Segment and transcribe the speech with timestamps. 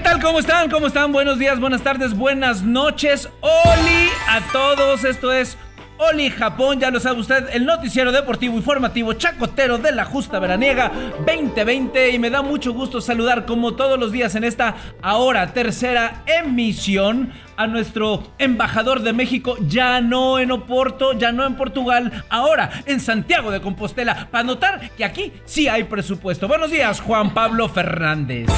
[0.00, 0.22] ¿Qué tal?
[0.22, 0.70] ¿Cómo están?
[0.70, 1.12] ¿Cómo están?
[1.12, 3.28] Buenos días, buenas tardes, buenas noches.
[3.42, 5.04] Oli a todos.
[5.04, 5.58] Esto es
[5.98, 10.90] Oli Japón, ya lo sabe usted, el noticiero deportivo informativo chacotero de la Justa Veraniega
[11.26, 16.22] 2020 y me da mucho gusto saludar como todos los días en esta ahora tercera
[16.24, 22.70] emisión a nuestro embajador de México, ya no en Oporto, ya no en Portugal, ahora
[22.86, 26.48] en Santiago de Compostela, para notar que aquí sí hay presupuesto.
[26.48, 28.48] Buenos días, Juan Pablo Fernández.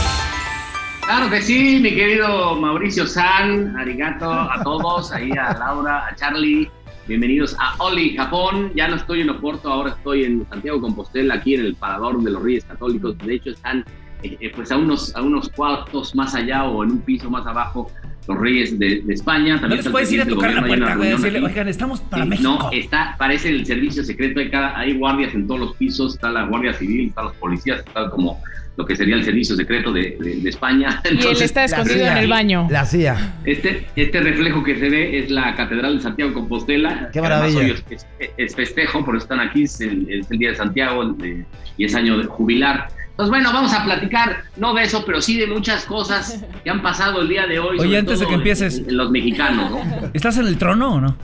[1.07, 6.71] Claro que sí, mi querido Mauricio San, arigato a todos, ahí a Laura, a Charlie,
[7.09, 8.71] Bienvenidos a Oli Japón.
[8.77, 12.31] Ya no estoy en Oporto, ahora estoy en Santiago Compostela, aquí en el Parador de
[12.31, 13.19] los Reyes Católicos.
[13.19, 13.85] De hecho, están
[14.23, 17.45] eh, eh, pues a unos, a unos cuartos más allá o en un piso más
[17.45, 17.91] abajo
[18.29, 19.61] los Reyes de, España.
[19.61, 22.49] También no les puedes ir a tocar la puerta, decirle, oigan, estamos para México.
[22.49, 24.39] No, está, parece el servicio secreto.
[24.39, 27.81] Hay, cada, hay guardias en todos los pisos, está la Guardia Civil, están los policías,
[27.81, 28.41] está como
[28.77, 31.03] lo que sería el servicio secreto de, de, España.
[31.05, 32.69] y él está escondido en el baño.
[32.71, 33.35] La CIA.
[33.45, 37.11] Este, este reflejo que se ve es la Catedral de Santiago Compostela.
[37.13, 37.75] Qué maravilla.
[38.37, 41.15] es, festejo, por eso están aquí, es el, Día de Santiago
[41.77, 42.89] y es año de jubilar.
[43.11, 46.81] Entonces, bueno, vamos a platicar, no de eso, pero sí de muchas cosas que han
[46.81, 47.79] pasado el día de hoy.
[47.79, 48.79] Oye, antes de que empieces.
[48.79, 50.11] En, los mexicanos, ¿no?
[50.15, 51.17] ¿Estás en el trono o no?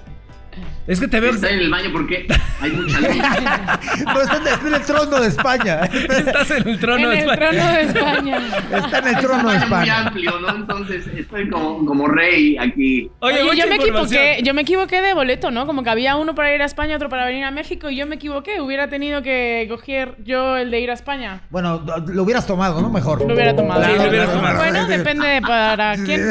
[0.89, 1.33] Es que te veo.
[1.33, 2.27] Está en el baño porque
[2.63, 3.09] hay mucha luz.
[4.07, 5.81] no, está en, el trono de España.
[5.85, 7.37] Estás en el trono de España.
[7.37, 8.39] En el trono de España.
[8.73, 9.81] Está en el trono de España.
[9.81, 10.57] muy amplio, ¿no?
[10.57, 13.11] Entonces estoy como, como rey aquí.
[13.19, 14.41] Oye, Oye yo me equivoqué.
[14.43, 15.67] Yo me equivoqué de boleto, ¿no?
[15.67, 18.07] Como que había uno para ir a España, otro para venir a México y yo
[18.07, 18.63] me equivoqué.
[18.63, 21.43] Hubiera tenido que coger yo el de ir a España.
[21.51, 22.89] Bueno, lo hubieras tomado, ¿no?
[22.89, 23.21] Mejor.
[23.21, 23.85] Lo hubiera tomado.
[23.85, 24.57] Sí, lo hubieras tomado.
[24.57, 26.31] Bueno, depende de para quién.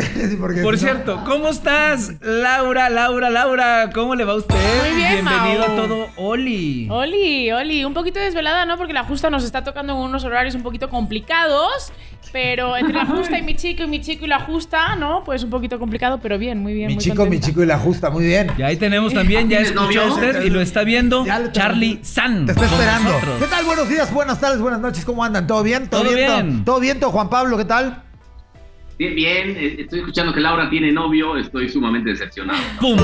[0.64, 3.92] Por cierto, ¿cómo estás, Laura, Laura, Laura?
[3.94, 4.47] ¿Cómo le va a usted?
[4.50, 6.88] Muy bien, Bienvenido a todo, Oli.
[6.90, 7.86] Oli, Oli.
[7.86, 8.78] Un poquito desvelada, ¿no?
[8.78, 11.92] Porque la justa nos está tocando en unos horarios un poquito complicados.
[12.32, 15.24] Pero entre la justa y mi chico y mi chico y la justa, ¿no?
[15.24, 16.88] Pues un poquito complicado, pero bien, muy bien.
[16.88, 18.52] Mi chico, mi chico y la justa, muy bien.
[18.58, 22.46] Y ahí tenemos también, ya escuchó usted y lo está viendo, Charlie San.
[22.46, 23.12] Te está esperando.
[23.40, 23.66] ¿Qué tal?
[23.66, 25.06] Buenos días, buenas tardes, buenas noches.
[25.06, 25.48] ¿Cómo andan?
[25.48, 25.90] ¿Todo bien?
[25.90, 26.66] ¿Todo, bien?
[26.66, 27.58] ¿Todo bien, Juan Pablo?
[27.58, 28.07] ¿Qué tal?
[28.98, 32.60] Bien, bien, eh, estoy escuchando que Laura tiene novio, estoy sumamente decepcionado.
[32.80, 32.98] ¡Pum!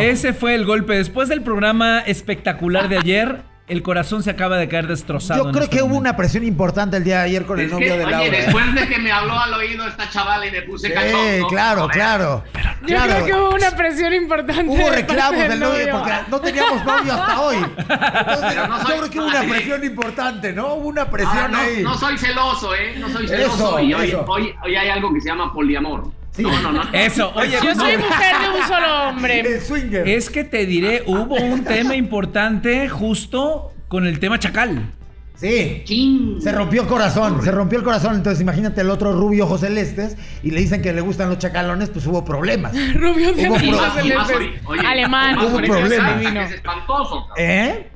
[0.00, 0.94] Ese fue el golpe.
[0.94, 5.44] Después del programa espectacular de ayer, el corazón se acaba de caer destrozado.
[5.44, 7.96] Yo creo este que hubo una presión importante el día de ayer con el novio
[7.96, 8.20] de Laura.
[8.20, 11.46] Oye, después de que me habló al oído esta chavala y me puse sí, cachondo.
[11.48, 12.44] claro, claro.
[12.86, 14.66] Yo creo que hubo una presión importante.
[14.66, 17.56] Hubo reclamos del novio, porque no teníamos novio hasta hoy.
[17.56, 20.74] Entonces, yo creo que hubo una presión importante, ¿no?
[20.74, 21.82] Hubo una presión no, ahí.
[21.82, 22.96] No soy celoso, ¿eh?
[22.98, 23.80] No soy celoso.
[23.80, 26.12] y hoy, hoy, hoy hay algo que se llama poliamor.
[26.38, 26.82] No, no, no.
[26.92, 27.58] Eso, oye.
[27.62, 29.40] Yo soy mujer de un solo hombre.
[29.40, 30.08] El swinger.
[30.08, 34.92] Es que te diré, hubo un tema importante justo con el tema chacal.
[35.36, 36.38] Sí.
[36.40, 38.14] Se rompió el corazón, se rompió el corazón.
[38.14, 41.90] Entonces, imagínate el otro rubio José Celestes y le dicen que le gustan los chacalones,
[41.90, 42.72] pues hubo problemas.
[42.94, 45.38] rubio hubo pro Alemán.
[45.38, 46.50] Hubo problemas.
[46.50, 47.28] Es espantoso.
[47.36, 47.90] ¿Eh?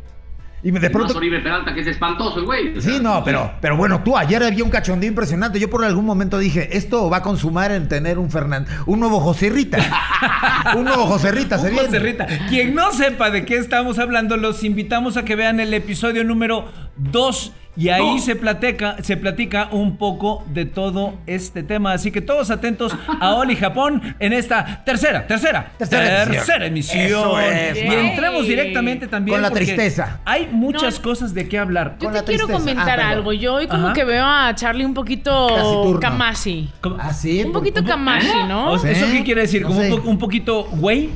[0.63, 1.17] Y de pronto.
[1.17, 2.81] Oribe Peralta, que es espantoso el güey.
[2.81, 5.61] sí, no, pero, pero bueno, tú ayer había un cachondío impresionante.
[5.61, 9.21] Yo por algún momento dije, esto va a consumar en tener un Fernando, un nuevo
[9.21, 9.79] José Rita.
[10.77, 12.27] un nuevo José Rita, se José Rita.
[12.49, 16.67] Quien no sepa de qué estamos hablando, los invitamos a que vean el episodio número
[16.97, 21.93] 2 y ahí se, platica, se platica un poco de todo este tema.
[21.93, 27.31] Así que todos atentos a Oli Japón en esta tercera, tercera, tercera, emisión.
[27.77, 29.37] y entremos directamente también.
[29.37, 30.19] Con la tristeza.
[30.25, 31.97] Hay muchas cosas de qué hablar.
[32.01, 33.33] Yo te quiero comentar ah, algo.
[33.33, 36.71] Yo hoy como que veo a Charlie un poquito Kamashi.
[36.99, 37.45] ¿Ah, sí?
[37.45, 38.75] Un poquito Kamashi, ¿no?
[38.75, 39.63] ¿Eso qué quiere decir?
[39.63, 41.11] ¿Como un, poquito güey?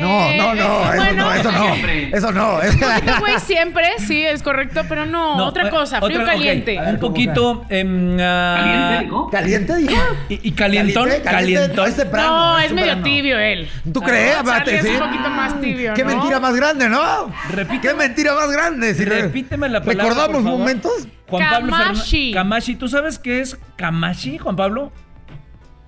[0.00, 1.74] No, no, no, eso no, eso no.
[2.12, 2.54] Eso no.
[2.56, 6.78] Un güey siempre, sí, es correcto, pero no, otra eh, cosa, frío caliente.
[6.78, 10.00] un poquito em, uh, ¿Caliente, dijo?
[10.28, 11.08] ¿Y, y calientón?
[11.22, 11.88] Calientón.
[11.88, 13.68] Es temprano, no, es, medio tibio él.
[13.92, 14.36] ¿Tú crees?
[14.66, 17.30] Es un poquito más tibio, Qué mentira más grande, ¿no?
[17.50, 17.80] Repíteme.
[17.80, 18.94] Qué mentira más grande.
[18.94, 21.08] Si repíteme la palabra, ¿Recordamos momentos?
[21.28, 22.32] Juan Pablo Kamashi.
[22.32, 22.74] Kamashi.
[22.76, 24.92] ¿Tú sabes qué es Kamashi, Juan Pablo?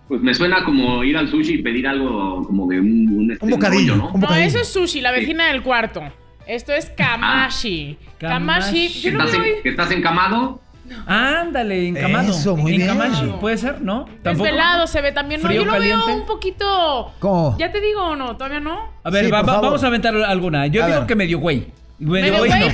[0.09, 3.47] Pues me suena como ir al sushi y pedir algo como de un, un, este,
[3.47, 4.13] bocadillo, ¿no?
[4.15, 4.35] ¿no?
[4.35, 6.03] eso es sushi, la vecina del cuarto.
[6.47, 7.97] Esto es kamashi.
[8.19, 8.89] kamashi.
[8.89, 9.03] Kamashi.
[9.03, 9.31] ¿Que, estás,
[9.63, 10.61] ¿Que estás encamado?
[11.07, 12.31] Ándale, encamado.
[12.31, 12.83] Eso, muy bien.
[12.83, 14.05] Encamashi, puede ser, ¿no?
[14.23, 14.45] ¿Tampoco?
[14.45, 15.41] Desvelado se ve también.
[15.41, 16.05] No, ¿Frío yo lo caliente?
[16.07, 17.13] veo un poquito.
[17.19, 17.57] ¿Cómo?
[17.59, 18.37] ¿Ya te digo o no?
[18.37, 18.91] ¿Todavía no?
[19.05, 19.67] A ver, Sí, va- por va- favor.
[19.71, 20.67] vamos a aventar alguna.
[20.67, 21.07] Yo A digo ver.
[21.07, 21.67] que medio güey.
[22.05, 22.23] Güey,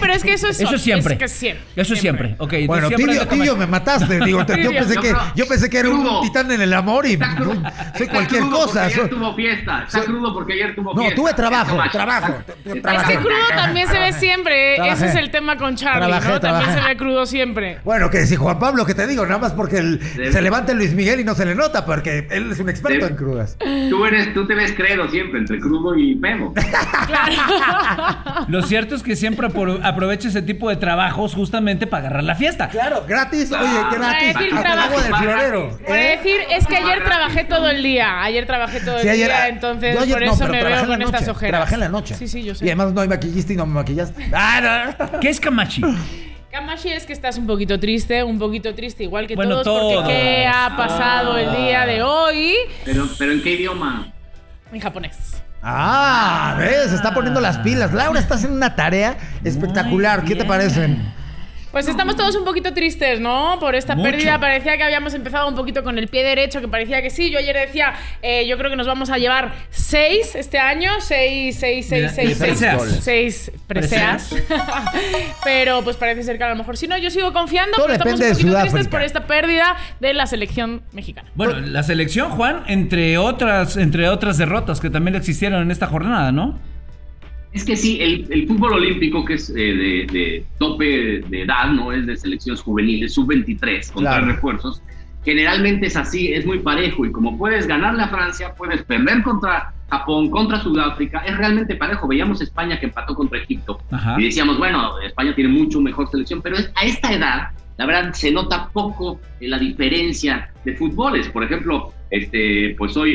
[0.00, 1.14] pero es que eso es- Eso es siempre.
[1.14, 2.36] es que siempre, Eso es siempre.
[2.38, 2.66] siempre.
[2.66, 4.20] Bueno, siempre tibio, tibio, me mataste.
[4.24, 6.20] Digo, te- yo, pensé que, Yo yo pensé que era un crudo.
[6.22, 7.54] titán en el amor y Está crudo.
[7.54, 7.62] soy
[7.94, 8.84] Está cualquier crudo cosa.
[8.90, 9.84] Soy- ayer tuvo fiesta.
[9.84, 11.16] Está soy- crudo porque ayer tuvo No, fiesta.
[11.16, 12.34] tuve trabajo, trabajo.
[12.64, 13.12] Está Trabajé.
[13.12, 14.72] Es que crudo también se ve siempre.
[14.72, 14.76] ¿eh?
[14.76, 15.04] Trabajé.
[15.06, 16.40] Ese es el tema con Charlie, Trabajé, ¿no?
[16.40, 16.82] También trabajé.
[16.82, 17.78] se ve crudo siempre.
[17.84, 20.00] Bueno, que si Juan Pablo, que te digo, nada más porque el-
[20.32, 23.10] se levanta Luis Miguel y no se le nota, porque él es un experto Debe-
[23.10, 23.56] en crudas.
[23.90, 26.54] Tú, eres, tú te ves credo siempre entre crudo y pemo.
[28.48, 32.34] Lo cierto es que siempre apro- aprovecha ese tipo de trabajos justamente para agarrar la
[32.34, 32.68] fiesta.
[32.70, 34.32] Claro, gratis, oye, gratis.
[34.32, 35.00] Para decir trabajo.
[35.02, 35.78] del florero.
[35.86, 36.16] Para ¿eh?
[36.16, 38.22] decir, es que ayer trabajé todo el día.
[38.22, 40.82] Ayer trabajé todo el Sí, ayer- día, entonces yo ayer por eso me trabajé veo
[40.84, 41.50] en la con estas noche, ojeras.
[41.50, 42.14] Trabajé en la noche.
[42.14, 42.64] Sí, sí, yo sé.
[42.64, 44.30] Y además no hay maquillista y no me maquillaste.
[44.32, 45.20] Ah, no.
[45.20, 45.82] ¿Qué es Camachi?
[46.50, 49.94] Kamashi es que estás un poquito triste, un poquito triste, igual que Bueno, todos, todos.
[49.96, 52.54] porque ¿qué ha pasado el día de hoy?
[52.86, 54.12] Pero, pero ¿en qué idioma?
[54.72, 55.42] En japonés.
[55.62, 57.92] Ah, ves, se está poniendo las pilas.
[57.92, 60.24] Laura, estás en una tarea espectacular.
[60.24, 60.96] ¿Qué te parece?
[61.72, 63.58] Pues estamos todos un poquito tristes, ¿no?
[63.60, 64.10] Por esta Mucho.
[64.10, 64.40] pérdida.
[64.40, 67.30] Parecía que habíamos empezado un poquito con el pie derecho, que parecía que sí.
[67.30, 67.92] Yo ayer decía,
[68.22, 70.92] eh, yo creo que nos vamos a llevar seis este año.
[71.00, 72.38] Seis, seis, seis, seis, seis.
[72.38, 72.76] preseas.
[72.76, 72.98] goles.
[73.02, 74.34] Seis preseas.
[75.44, 77.76] Pero pues parece ser que a lo mejor si no, yo sigo confiando.
[77.76, 78.70] Todo pero estamos un poquito Sudáfrica.
[78.72, 81.28] tristes por esta pérdida de la selección mexicana.
[81.34, 86.32] Bueno, la selección, Juan, entre otras, entre otras derrotas que también existieron en esta jornada,
[86.32, 86.58] ¿no?
[87.58, 91.72] Es que sí, el, el fútbol olímpico, que es eh, de, de tope de edad,
[91.72, 94.24] no es de selecciones juveniles, sub-23, con Claro.
[94.24, 94.80] tres refuerzos,
[95.24, 97.04] generalmente es así, es muy parejo.
[97.04, 102.06] Y como puedes ganarle a Francia, puedes perder contra Japón, contra Sudáfrica, es realmente parejo.
[102.06, 103.80] Veíamos España que empató contra Egipto.
[103.90, 104.14] Ajá.
[104.20, 108.12] Y decíamos, bueno, España tiene mucho mejor selección, pero es- a esta edad, la verdad,
[108.12, 111.28] se nota poco eh, la diferencia de fútboles.
[111.28, 113.12] Por ejemplo, este, pues hoy,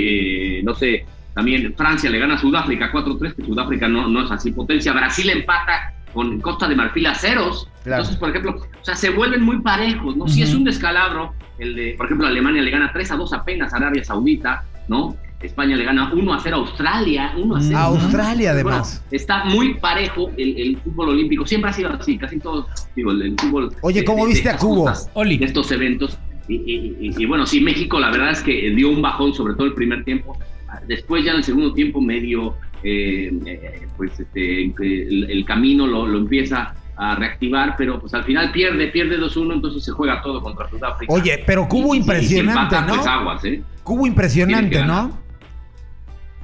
[0.60, 4.32] eh, no sé, también Francia le gana a Sudáfrica 4-3, que Sudáfrica no, no es
[4.32, 4.94] así potencia.
[4.94, 7.68] Brasil empata con Costa de Marfil a ceros.
[7.84, 8.02] Claro.
[8.04, 10.28] Entonces, por ejemplo, o sea, se vuelven muy parejos, ¿no?
[10.28, 13.74] Si es un descalabro, el de, por ejemplo, Alemania le gana 3 a 2 apenas
[13.74, 15.16] a Arabia Saudita, ¿no?
[15.42, 17.78] España le gana 1 a 0 a Australia, 1 a 0.
[17.78, 19.04] A Australia, además.
[19.12, 21.46] está muy parejo el, el fútbol olímpico.
[21.46, 23.76] Siempre ha sido así, casi todos, digo, el, el fútbol.
[23.82, 24.90] Oye, ¿cómo de- de viste a Cubo?
[25.16, 25.38] Oli.
[25.38, 26.18] De estos eventos.
[26.48, 29.56] Y, y- y- y bueno, sí, México la verdad es que dio un bajón, sobre
[29.56, 30.38] todo el primer tiempo.
[30.88, 36.08] Después ya en el segundo tiempo medio, eh, eh, pues este, el, el camino lo,
[36.08, 40.42] lo empieza a reactivar, pero pues al final pierde, pierde 2-1, entonces se juega todo
[40.44, 41.12] contra Sudáfrica.
[41.12, 42.96] Oye, pero Cubo Y- y- y si impresionante, empata, ¿no?
[42.96, 43.64] Pues aguas, ¿eh?
[43.84, 44.84] Cubo impresionante.
[44.86, 45.24] ¿no?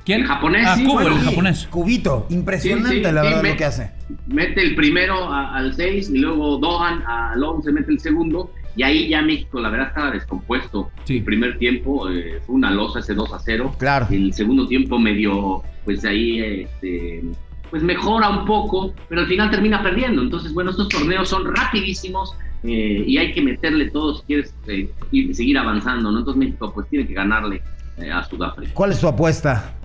[0.06, 0.22] ¿Quién?
[0.22, 1.26] El japonés, Ah, sí, Cubo, bueno, el sí.
[1.30, 1.68] japonés.
[1.68, 3.92] Cubito, impresionante, Sí, sí, la sí, verdad, lo que hace.
[4.28, 8.84] mete el primero a- al 6 y luego Dohan al 11 mete el segundo y
[8.84, 10.90] ahí ya México la verdad estaba descompuesto.
[11.04, 11.18] Sí.
[11.18, 13.76] El primer tiempo eh, fue una losa ese 2 a 0.
[13.78, 14.08] Claro.
[14.10, 17.22] El segundo tiempo medio, pues ahí, este,
[17.70, 20.22] pues mejora un poco, pero al final termina perdiendo.
[20.22, 22.34] Entonces, bueno, estos torneos son rapidísimos
[22.64, 26.20] eh, y hay que meterle todo si quieres eh, ir- seguir avanzando, ¿no?
[26.20, 27.62] Entonces México pues tiene que ganarle
[27.98, 28.72] eh, a Sudáfrica.
[28.74, 29.76] ¿Cuál es tu apuesta?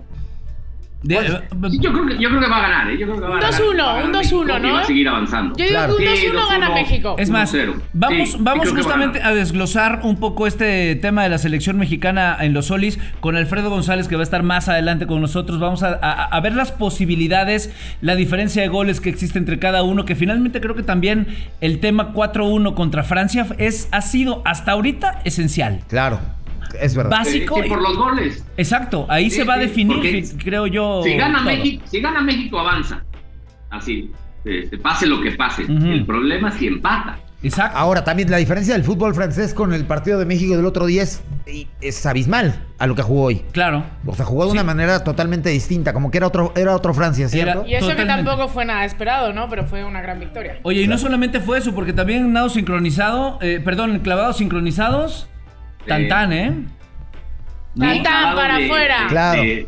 [1.05, 2.97] De- Sí, yo, creo que, yo creo que va a ganar, ¿eh?
[2.97, 3.53] Yo creo que va a Un ganar.
[3.61, 4.73] 2-1, va a ganar un México 2-1, y ¿no?
[4.73, 5.55] va a seguir avanzando.
[5.55, 5.97] Yo digo Claro.
[5.97, 6.73] que un Sí, 2-1 gana 2-1.
[6.73, 7.15] México.
[7.19, 7.73] Es más, 1-0.
[7.93, 12.37] vamos, Sí, vamos justamente a a desglosar un poco este tema de la selección mexicana
[12.41, 15.59] en los solis con Alfredo González, que va a estar más adelante con nosotros.
[15.59, 17.71] Vamos a, a- a ver las posibilidades,
[18.01, 21.27] la diferencia de goles que existe entre cada uno, que finalmente creo que también
[21.61, 25.81] el tema 4-1 contra Francia es, ha sido hasta ahorita esencial.
[25.87, 26.19] Claro,
[26.79, 27.11] es verdad.
[27.11, 27.55] Básico.
[27.57, 28.45] Sí, sí, por los goles.
[28.57, 31.01] Exacto, ahí Sí, se va a definir, creo yo.
[31.03, 31.45] Si gana, todo.
[31.47, 33.03] México, si gana México, avanza.
[33.69, 34.11] Así,
[34.43, 35.63] se pase lo que pase.
[35.63, 37.19] El problema es si empata.
[37.43, 37.77] Exacto.
[37.77, 41.03] Ahora, también la diferencia del fútbol francés con el partido de México del otro día
[41.03, 41.21] es,
[41.79, 43.43] es abismal a lo que jugó hoy.
[43.51, 43.83] Claro.
[44.03, 47.27] O sea, jugó de una manera totalmente distinta, como que era otro, era otro Francia,
[47.29, 47.59] ¿cierto?
[47.61, 49.47] Era- Y eso que tampoco fue nada esperado, ¿no?
[49.47, 50.57] Pero fue una gran victoria.
[50.63, 55.27] Oye, y no solamente fue eso, porque también nado sincronizado, eh, perdón, clavados sincronizados,
[55.87, 56.07] tan Sí.
[56.07, 56.53] tan, ¿eh?
[57.77, 58.95] Tan, Sí, tan, lado para afuera.
[59.09, 59.41] Claro.
[59.41, 59.67] de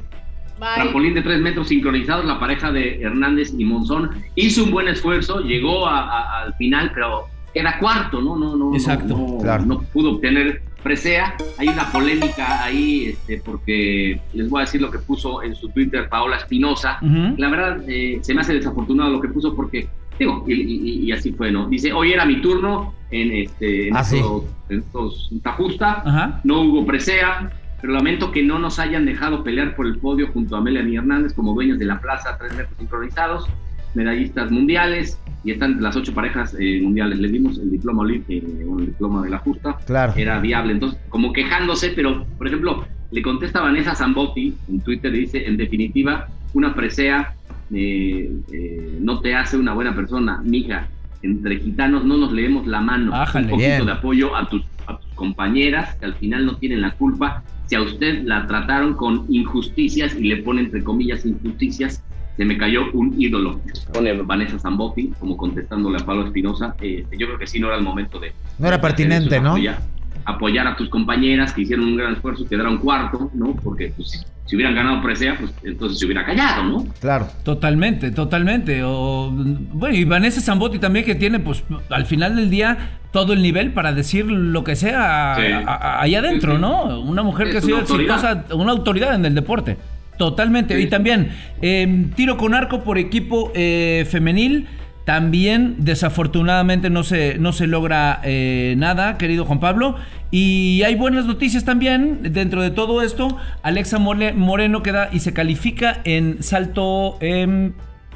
[0.59, 0.67] Bye.
[0.75, 5.41] trampolín de tres metros sincronizados, la pareja de Hernández y Monzón hizo un buen esfuerzo,
[5.41, 8.35] llegó a- a- al final, pero era cuarto, ¿no?
[8.35, 9.65] No, no, no, Exacto, no, claro.
[9.65, 11.35] no pudo obtener presea.
[11.59, 15.69] Hay una polémica ahí, este, porque les voy a decir lo que puso en su
[15.69, 16.97] Twitter Paola Espinosa.
[17.01, 19.87] La verdad, eh, se me hace desafortunado lo que puso porque,
[20.19, 21.67] digo, y, y- y así fue, ¿no?
[21.67, 24.17] Dice, hoy era mi turno en, este, en Ah, sí.
[24.17, 26.41] estos, en estos en Ajá.
[26.43, 30.55] no hubo presea, pero lamento que no nos hayan dejado pelear por el podio junto
[30.55, 33.45] a Melanie Hernández como dueños de la plaza, tres metros sincronizados.
[33.95, 37.17] medallistas mundiales y están las ocho parejas eh, mundiales.
[37.17, 38.45] Les dimos el diploma olímpico,
[38.77, 39.75] el diploma de la justa.
[39.87, 40.13] Claro.
[40.15, 40.73] Era viable.
[40.73, 46.27] Entonces, como quejándose, pero, por ejemplo, le contesta Vanessa Zambotti en Twitter dice, en definitiva,
[46.53, 47.33] una presea
[47.73, 50.87] eh, eh, no te hace una buena persona, mija.
[51.23, 53.13] Entre gitanos no nos leemos la mano.
[53.13, 53.85] Ájale, Un poquito bien.
[53.85, 57.43] de apoyo a tus, a tus compañeras que al final no tienen la culpa.
[57.65, 62.03] Si a usted la trataron con injusticias y le pone entre comillas injusticias,
[62.37, 63.59] se me cayó un ídolo.
[63.93, 66.75] Pone Vanessa Zambotti como contestándole a Pablo Espinosa.
[66.79, 68.31] Este, yo creo que sí no era el momento de.
[68.59, 69.49] No era pertinente, eso, ¿no?
[69.49, 69.79] Apoyar,
[70.27, 73.55] apoyar a tus compañeras que hicieron un gran esfuerzo y quedaron cuarto, ¿no?
[73.63, 76.85] Porque pues, si, si hubieran ganado presea, pues entonces se hubiera callado, ¿no?
[76.99, 77.27] Claro.
[77.43, 78.81] Totalmente, totalmente.
[78.83, 83.41] O, bueno, y Vanessa Zambotti también que tiene, pues, al final del día todo el
[83.41, 85.43] nivel para decir lo que sea Sí.
[85.51, 86.61] a- a- ahí adentro, Sí, sí.
[86.61, 86.99] ¿no?
[86.99, 88.15] Una mujer Es que ha sido una autoridad.
[88.35, 89.77] exitosa, una autoridad en el deporte.
[90.17, 90.75] Totalmente.
[90.75, 90.83] Sí.
[90.83, 91.29] Y también,
[91.61, 94.67] eh, tiro con arco por equipo eh, femenil.
[95.05, 99.95] También, desafortunadamente, no se, no se logra eh, nada, querido Juan Pablo.
[100.31, 103.37] Y hay buenas noticias también dentro de todo esto.
[103.63, 107.73] Alexa Moreno queda y se califica en salto em, de,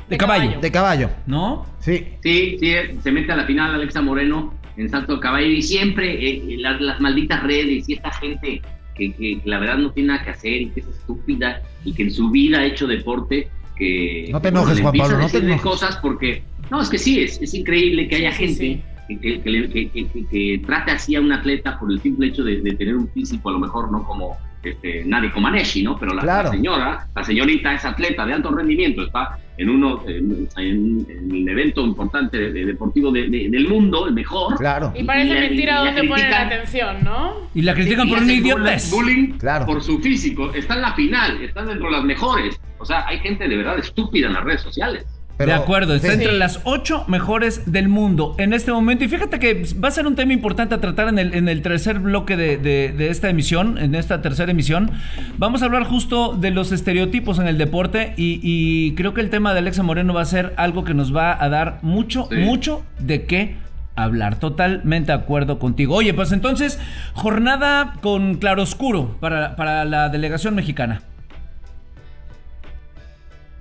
[0.10, 0.62] De caballo, caballo.
[0.62, 1.10] De caballo.
[1.26, 1.66] ¿no?
[1.80, 2.06] Sí.
[2.22, 6.14] Sí, sí, se mete a la final Alexa Moreno en salto de caballo y siempre
[6.14, 8.62] eh, eh, las, las malditas redes y esta gente
[8.96, 12.04] que, que- la verdad no tiene nada que hacer y que es estúpida y que
[12.04, 15.62] en su vida ha hecho deporte que No te enojes, Juan Pablo, no te enojes.
[15.62, 18.84] cosas porque no es que sí es, es increíble que haya Sí, sí, gente
[19.20, 22.72] Que, que- que que- trate así a un atleta por el simple hecho de, de
[22.74, 25.98] tener un físico a lo mejor no como este, Nadie Comaneci, ¿no?
[25.98, 26.50] Pero la, Claro.
[26.50, 31.32] la señora, la señorita es atleta de alto rendimiento, está en uno en, en- en
[31.36, 34.58] el evento importante de- de- deportivo de- de- del mundo, el mejor.
[34.58, 34.94] Claro.
[34.96, 37.34] Y parece Y mentira dónde ponen la atención, ¿no?
[37.56, 38.92] Y la critican Y por un idiotez.
[38.92, 39.66] Bullying Claro.
[39.66, 40.54] por su físico.
[40.54, 42.60] Está en la final, está dentro de las mejores.
[42.78, 45.06] O sea, hay gente de verdad estúpida en las redes sociales.
[45.46, 46.14] Pero- de acuerdo, está Sí.
[46.16, 49.04] entre las ocho mejores del mundo en este momento.
[49.04, 51.62] Y fíjate que va a ser un tema importante a tratar en el, en el
[51.62, 54.92] tercer bloque de, de- de esta emisión, en esta tercera emisión.
[55.38, 59.30] Vamos a hablar justo de los estereotipos en el deporte y, y creo que el
[59.30, 62.38] tema de Alexa Moreno va a ser algo que nos va a dar mucho, Sí.
[62.38, 63.56] mucho de qué
[63.96, 64.40] hablar.
[64.40, 65.96] Totalmente de acuerdo contigo.
[65.96, 66.80] Oye, pues entonces,
[67.14, 71.02] jornada con claroscuro para, para la delegación mexicana.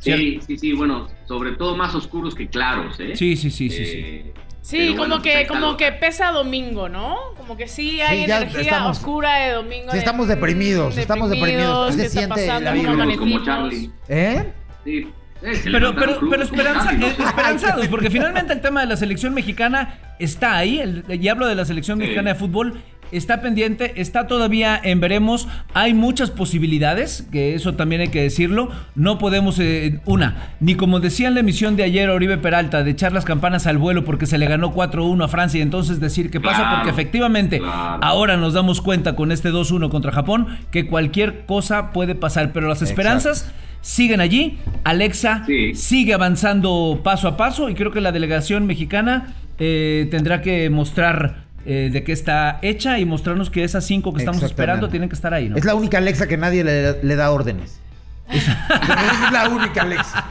[0.01, 3.15] Sí, sí, sí, bueno, sobre todo más oscuros que claros, ¿eh?
[3.15, 3.99] Sí, sí, sí, sí, sí.
[3.99, 7.17] Eh, Sí, como bueno, pues que, está como que pesa domingo, ¿no?
[7.39, 9.87] Como que sí hay Sí, energía estamos- oscura de domingo.
[9.91, 11.97] sí de, estamos deprimidos, estamos deprimidos.
[11.97, 12.71] ¿qué Se siente pasando?
[12.71, 13.05] la ¿Cómo vibra.
[13.07, 13.43] Unos como?
[13.45, 13.91] Charlie.
[14.09, 14.53] ¿Eh?
[14.85, 15.07] Sí.
[15.65, 20.57] Pero, pero, pero esperanza- eh, esperanzados, porque finalmente el tema de la selección mexicana está
[20.59, 25.01] ahí, el, y hablo de la selección mexicana de fútbol, está pendiente, está todavía en
[25.01, 30.75] veremos, hay muchas posibilidades, que eso también hay que decirlo, no podemos, eh, una, ni
[30.75, 34.05] como decía en la emisión de ayer Oribe Peralta, de echar las campanas al vuelo
[34.05, 37.59] porque se le ganó 4-1 a Francia y entonces decir qué pasa, Claro, porque efectivamente
[37.59, 37.99] claro.
[38.03, 42.69] ahora nos damos cuenta con este 2-1 contra Japón que cualquier cosa puede pasar, pero
[42.69, 43.51] las esperanzas
[43.83, 45.75] siguen allí, Alexa Sí.
[45.75, 51.45] sigue avanzando paso a paso y creo que la delegación mexicana eh, tendrá que mostrar
[51.67, 55.15] eh, de qué está hecha y mostrarnos que esas cinco que estamos esperando tienen que
[55.15, 55.57] estar ahí, ¿no?
[55.57, 57.81] Es la única Alexa que nadie le, le da órdenes.
[58.31, 58.53] Esa
[59.27, 60.25] es la única Alexa.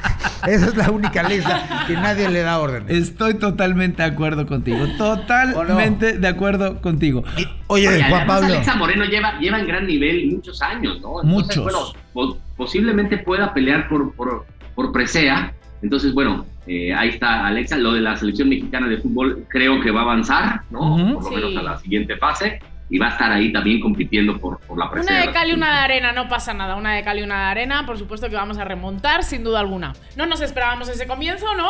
[0.48, 2.90] Esa es la única Alexa que nadie le da órdenes.
[2.90, 7.24] Estoy totalmente de acuerdo contigo, totalmente de acuerdo contigo.
[7.38, 8.48] Y- oye, Oye, Juan Pablo.
[8.48, 11.24] Alexa Moreno lleva, lleva en gran nivel muchos años, ¿no?
[11.24, 11.62] Muchos.
[11.64, 11.80] bueno,
[12.14, 14.46] po- posiblemente pueda pelear por, por,
[14.76, 15.54] por presea.
[15.82, 17.78] Entonces, bueno, eh, ahí está Alexa.
[17.78, 20.96] Lo de la selección mexicana de fútbol creo que va a avanzar, ¿no?
[20.96, 21.14] Ujú.
[21.16, 21.36] Por lo Sí.
[21.36, 22.60] menos a la siguiente fase.
[22.92, 25.16] Y va a estar ahí también compitiendo por, por la presea.
[25.18, 26.76] Una de cal y una de arena, no pasa nada.
[26.76, 29.60] Una de cal y una de arena, por supuesto que vamos a remontar, sin duda
[29.60, 29.94] alguna.
[30.16, 31.70] No nos esperábamos ese comienzo, ¿no?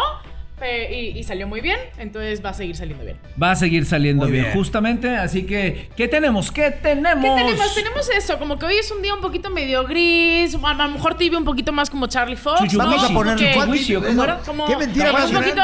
[0.60, 3.18] Pe- y, y salió muy bien, entonces va a seguir saliendo bien.
[3.42, 4.54] Va a seguir saliendo bien, bien.
[4.56, 6.52] justamente, así que ¿qué tenemos?
[6.52, 7.24] ¿Qué tenemos?
[7.24, 7.76] ¿Qué tenemos?
[7.76, 11.16] Tenemos eso, como que hoy es un día un poquito medio gris, a lo mejor
[11.16, 12.60] tibio un poquito más como Charlie Fox.
[12.62, 12.86] Chuchu- ¿no?
[12.86, 14.04] Vamos a Chuchu- poner Como que- ¿cuál- juicio?
[14.04, 14.38] ¿Cómo era?
[14.40, 15.62] como- Qué mentira más un poquito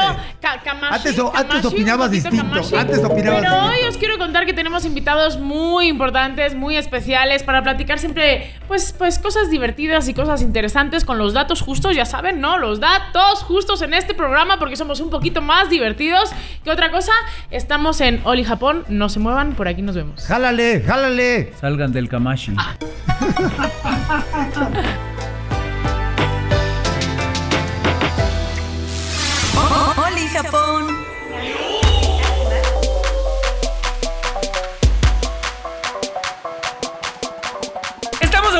[0.64, 2.76] Kamashi, Antes o- antes Kamashi, opinabas distinto, Kamashi.
[2.76, 3.66] antes opinabas Pero distinto.
[3.82, 8.94] hoy os quiero contar que tenemos invitados muy importantes, muy especiales para platicar siempre, pues,
[8.96, 12.58] pues cosas divertidas y cosas interesantes con los datos justos, ya saben, ¿no?
[12.58, 16.30] Los datos justos en este programa porque somos un poquito más divertidos
[16.62, 17.10] que otra cosa.
[17.50, 20.24] Estamos en Oli Japón, no se muevan, por aquí nos vemos.
[20.24, 21.52] Jálale, jálale.
[21.60, 22.54] Salgan del Kamashi.
[30.06, 31.05] Oli Japón.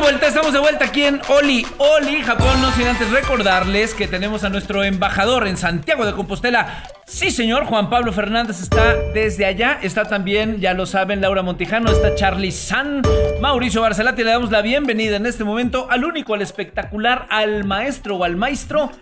[0.07, 2.63] Vuelta, estamos de vuelta aquí en Oli, Oli, Japón.
[2.63, 6.85] No sin antes recordarles que tenemos a nuestro embajador en Santiago de Compostela.
[7.07, 9.81] Sí, señor, Juan Pablo Fernández está desde allá.
[9.83, 13.03] Está también, ya lo saben, Laura Montijano, está Charlie San,
[13.41, 14.23] Mauricio Barcelati.
[14.23, 18.37] Le damos la bienvenida en este momento al único, al espectacular, al maestro o al
[18.37, 18.93] maestro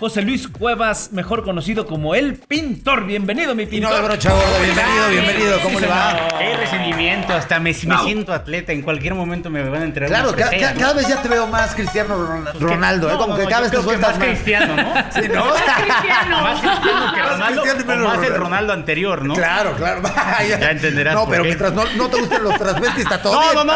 [0.00, 3.04] José Luis Cuevas, mejor conocido como el pintor.
[3.04, 4.04] Bienvenido, mi Y no pintor.
[4.04, 6.28] brocha gorda, bienvenido, bienvenido, ¿cómo Sí, le va?
[6.38, 8.70] Qué recibimiento, hasta me, me siento atleta.
[8.70, 10.36] En cualquier momento me van a entregar Claro,
[10.78, 13.16] cada vez ya te veo más Cristiano Ron- Ronaldo, ¿eh?
[13.16, 14.94] Como no, que cada vez te que sueltas más cristiano, ¿no?
[15.12, 15.44] Sí, ¿no?
[15.52, 16.42] Cristiano.
[16.42, 18.44] Más cristiano que Más Ronaldo, cristiano y o menos más el Ronaldo.
[18.44, 19.34] Ronaldo anterior, ¿no?
[19.34, 20.02] Claro, claro.
[20.60, 21.48] Ya entenderás No, por pero qué.
[21.48, 23.54] mientras no, no te gusten los transvestis, está todo No, bien.
[23.54, 23.74] no, no.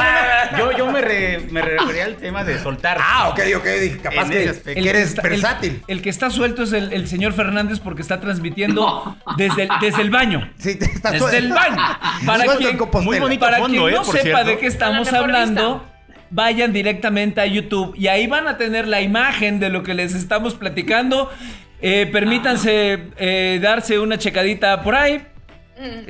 [0.58, 2.98] Yo, yo me, re- me refería al tema de soltar.
[3.00, 3.64] Ah, ok, ok.
[3.80, 5.82] Dije, capaz que, que eres versátil.
[5.88, 9.16] El, que está suelto es el, el señor Fernández porque está transmitiendo No.
[9.36, 10.48] desde, el, desde el baño.
[10.58, 11.76] Sí, te- estás Desde el baño.
[12.24, 13.04] Para Suelto quien.
[13.04, 13.40] Muy bonito.
[13.44, 13.96] para fondo, quien ¿eh?
[13.98, 14.44] no Por sepa cierto.
[14.44, 15.84] de qué estamos hablando,
[16.30, 20.14] vayan directamente a YouTube y ahí van a tener la imagen de lo que les
[20.14, 21.30] estamos platicando.
[21.84, 25.20] Eh, permítanse eh, darse una checadita por ahí.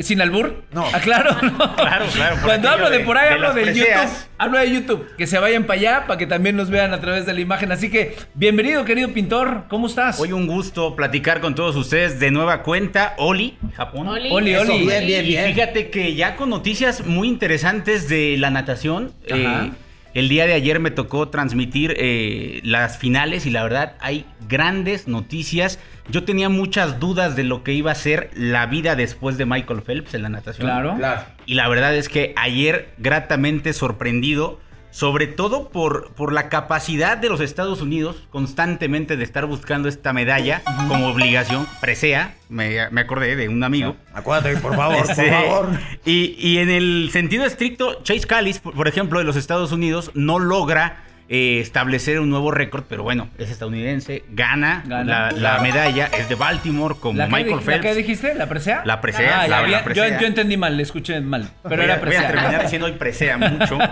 [0.00, 0.64] Sin albur.
[0.72, 0.84] No.
[0.86, 1.34] Aclaro.
[1.42, 1.76] ¿no?
[1.76, 4.10] Claro, claro, Cuando hablo de, de- por ahí, de hablo de preseas.
[4.10, 4.26] YouTube.
[4.38, 5.16] Hablo de YouTube.
[5.16, 7.70] Que se vayan para allá para que también nos vean a través de la imagen.
[7.72, 9.64] Así que, bienvenido, querido pintor.
[9.68, 10.18] ¿Cómo estás?
[10.20, 13.14] Hoy un gusto platicar con todos ustedes de nueva cuenta.
[13.18, 14.08] Oli, Japón.
[14.08, 14.28] Oli.
[14.30, 14.86] Oli, Eso, Oli.
[14.86, 15.54] bien, bien, Y bien.
[15.54, 19.12] fíjate que ya con noticias muy interesantes de la natación.
[19.30, 19.66] Ajá.
[19.66, 19.72] eh,
[20.14, 25.08] el día de ayer me tocó transmitir eh, las finales y la verdad hay grandes
[25.08, 25.78] noticias.
[26.10, 29.82] Yo tenía muchas dudas de lo que iba a ser la vida después de Michael
[29.82, 30.66] Phelps en la natación.
[30.66, 30.96] Claro.
[30.96, 31.22] Claro.
[31.46, 34.60] Y la verdad es que ayer gratamente sorprendido,
[34.92, 40.12] sobre todo por, por la capacidad de los Estados Unidos constantemente de estar buscando esta
[40.12, 43.96] medalla como obligación, presea, me, me acordé de un amigo.
[44.14, 45.68] Acuérdate, por favor, Este, por favor.
[46.04, 50.10] Y, y en el sentido estricto, Chase Callis, por por ejemplo, de los Estados Unidos,
[50.14, 55.30] no logra eh, establecer un nuevo récord, pero bueno, es estadounidense, gana, Gana.
[55.32, 57.86] la, medalla, es de Baltimore, como ¿La que, Michael di- la Phelps.
[57.86, 58.34] que dijiste?
[58.34, 58.82] ¿La presea?
[58.84, 60.08] La presea, Ah, la- presea.
[60.10, 61.48] Yo, yo entendí mal, le escuché mal.
[61.62, 62.62] Pero Voy era a- Voy a terminar presea.
[62.64, 63.78] diciendo hoy presea mucho.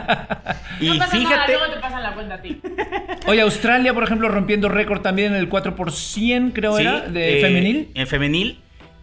[0.80, 2.60] Y no pasa fíjate, nada, luego te pasan la cuenta a ti.
[3.26, 7.00] Oye, Australia, por ejemplo, rompiendo récord también en el 4 por 100, creo sí, era,
[7.00, 7.90] de eh, femenil.
[7.94, 8.60] En femenil,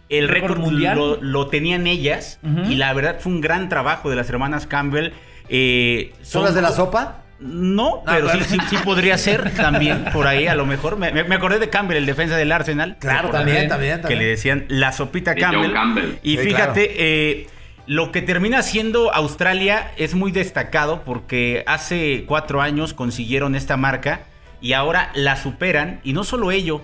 [0.08, 0.96] el Récord mundial.
[0.96, 2.38] lo, lo tenían ellas.
[2.68, 5.10] Y la verdad fue un gran trabajo de las hermanas Campbell.
[5.48, 7.22] Eh, ¿Son las de la sopa?
[7.40, 8.64] No, Ah, pero sí, bueno.
[8.68, 10.96] sí, sí podría ser también por ahí, a lo mejor.
[10.96, 12.96] Me, acordé de Campbell, el defensa del Arsenal.
[12.98, 15.72] Claro, también, también, Que le decían la sopita Campbell.
[15.72, 16.18] Campbell.
[16.22, 17.46] Y Sí, fíjate, eh,
[17.86, 24.20] lo que termina siendo Australia es muy destacado porque hace cuatro años consiguieron esta marca
[24.60, 26.00] y ahora la superan.
[26.02, 26.82] Y no solo ello,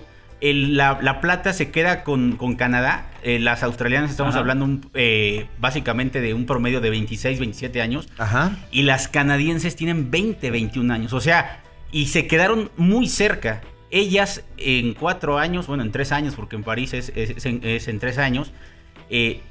[0.49, 3.09] el- la, la plata se queda con, con Canadá.
[3.23, 4.39] Eh, las australianas estamos Ajá.
[4.41, 8.07] hablando un- eh, básicamente de un promedio de 26, 27 años.
[8.17, 8.57] Ajá.
[8.71, 11.13] Y las canadienses tienen 20, 21 años.
[11.13, 13.61] O sea, y se quedaron muy cerca.
[13.91, 17.61] Ellas en cuatro años, bueno, en tres años, porque en París es, es- es en,
[17.63, 18.51] es en tres años.
[19.09, 19.41] eh,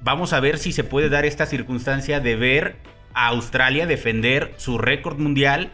[0.00, 2.76] vamos a ver si se puede dar esta circunstancia de ver
[3.14, 5.70] a Australia defender su récord mundial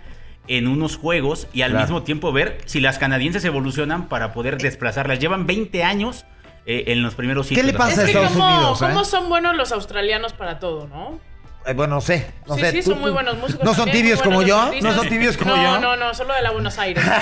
[0.48, 1.84] en unos juegos y al Claro.
[1.86, 5.18] mismo tiempo ver si las canadienses evolucionan para poder desplazarlas.
[5.20, 6.24] Llevan 20 años
[6.66, 7.66] eh, en los primeros ¿Qué sitios.
[7.66, 8.86] le pasa Es a que Estados cómo, Unidos, ¿eh?
[8.88, 11.18] cómo son buenos los australianos para todo, ¿no?
[11.66, 12.26] Eh, bueno, no sé.
[12.46, 12.72] No sí, sé.
[12.72, 13.62] sí, son muy buenos músicos.
[13.64, 14.70] ¿No son también, tibios como yo?
[14.82, 15.78] ¿No son tibios como no, yo?
[15.80, 17.04] No, no, solo de la Buenos Aires.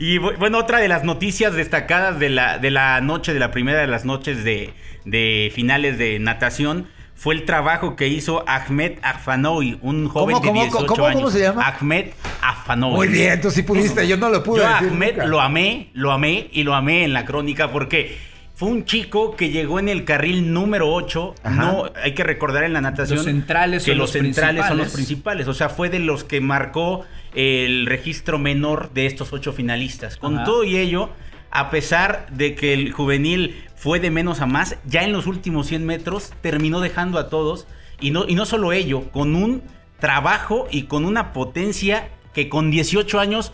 [0.00, 3.50] Y bu- bueno, otra de las noticias destacadas de la, de la noche, de la
[3.50, 4.72] primera de las noches de,
[5.04, 6.88] de finales de natación,
[7.18, 11.20] fue el trabajo que hizo Ahmed Afanoy, un joven ¿Cómo, cómo, de 18 cómo, años.
[11.20, 11.66] cómo se llama?
[11.66, 12.06] Ahmed
[12.40, 12.94] Afanoy.
[12.94, 14.06] Muy bien, tú sí pudiste.
[14.06, 15.26] Yo no lo pude Yo a decir Ahmed nunca.
[15.26, 18.16] lo amé, lo amé y lo amé en la crónica porque
[18.54, 21.34] fue un chico que llegó en el carril número 8.
[21.42, 21.54] Ajá.
[21.60, 24.78] No, hay que recordar en la natación Los centrales que son los los centrales son
[24.78, 25.44] los principales.
[25.44, 25.48] principales.
[25.48, 27.04] O sea, fue de los que marcó
[27.34, 30.16] el registro menor de estos ocho finalistas.
[30.18, 30.44] Con Ajá.
[30.44, 31.10] todo y ello,
[31.50, 35.66] a pesar de que el juvenil fue de menos a más, ya en los últimos
[35.68, 37.66] 100 metros terminó dejando a todos.
[38.00, 39.62] Y no, y no solo ello, con un
[39.98, 43.52] trabajo y con una potencia que con 18 años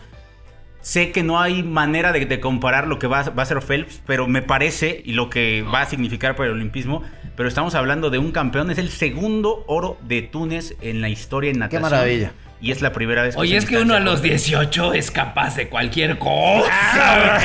[0.81, 3.59] Sé que no hay manera de, de comparar lo que va, a- va a ser
[3.63, 7.01] Phelps, pero me parece, y lo que va a significar para el olimpismo,
[7.35, 11.49] pero estamos hablando de un campeón, es el segundo oro de Túnez en la historia
[11.49, 11.81] en natación.
[11.81, 12.33] maravilla.
[12.65, 15.11] Y es la primera vez que Oye, es que uno a los por- 18 es
[15.11, 17.39] capaz de cualquier cosa.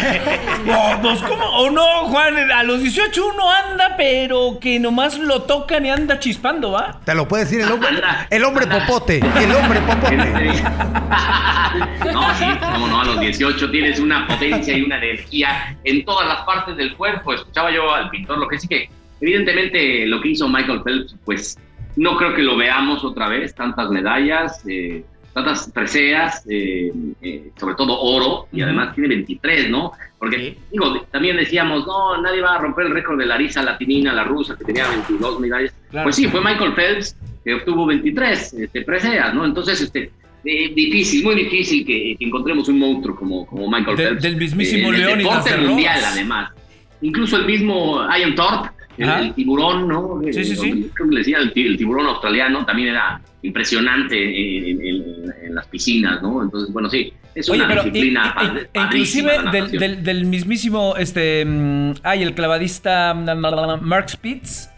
[0.65, 1.45] No, pues, ¿cómo?
[1.59, 6.19] O no, Juan, a los 18 uno anda, pero que nomás lo tocan y anda
[6.19, 7.03] chispando, ¿va?
[7.05, 7.91] Te lo puede decir el hombre.
[7.91, 8.87] Anda, El hombre anda.
[8.87, 9.19] popote.
[9.19, 10.17] El hombre popote.
[12.13, 16.29] no, sí, como no, a los 18 tienes una potencia y una energía en todas
[16.29, 17.35] las partes del cuerpo.
[17.35, 18.89] Escuchaba yo al pintor, lo que sí que,
[19.21, 21.59] evidentemente, lo que hizo Michael Phelps, pues
[21.97, 27.75] No creo que lo veamos otra vez, tantas medallas, eh, tantas preseas, eh, eh, sobre
[27.75, 29.93] todo oro, y además tiene 23, ¿no?
[30.19, 30.59] Porque, Sí.
[30.73, 34.57] digo, también decíamos, no, nadie va a romper el récord de Larisa Latinina, la rusa,
[34.57, 35.73] que tenía 22 medallas.
[35.91, 36.05] Claro.
[36.07, 39.45] Pues sí, fue Michael Phelps que obtuvo 23 este, preseas, ¿no?
[39.45, 40.11] Entonces, este,
[40.45, 44.23] eh, difícil, muy difícil que, que encontremos un monstruo como, como Michael Phelps.
[44.23, 46.51] del mismísimo Leónidas deporte de mundial, además.
[47.03, 48.69] Incluso el mismo Ian Thorpe,
[49.03, 50.21] el, tiburón, ¿no?
[50.33, 50.91] Sí, sí, Eh, sí.
[50.95, 54.17] Creo que le decían el, ti- el tiburón australiano, también era impresionante
[54.71, 56.43] en, en- en las piscinas, ¿no?
[56.43, 61.93] Entonces, bueno, sí, es Oye, una disciplina padre- inclusive del, del- del mismísimo, este, mm,
[62.03, 64.69] ay, el clavadista mm, Mark Spitz.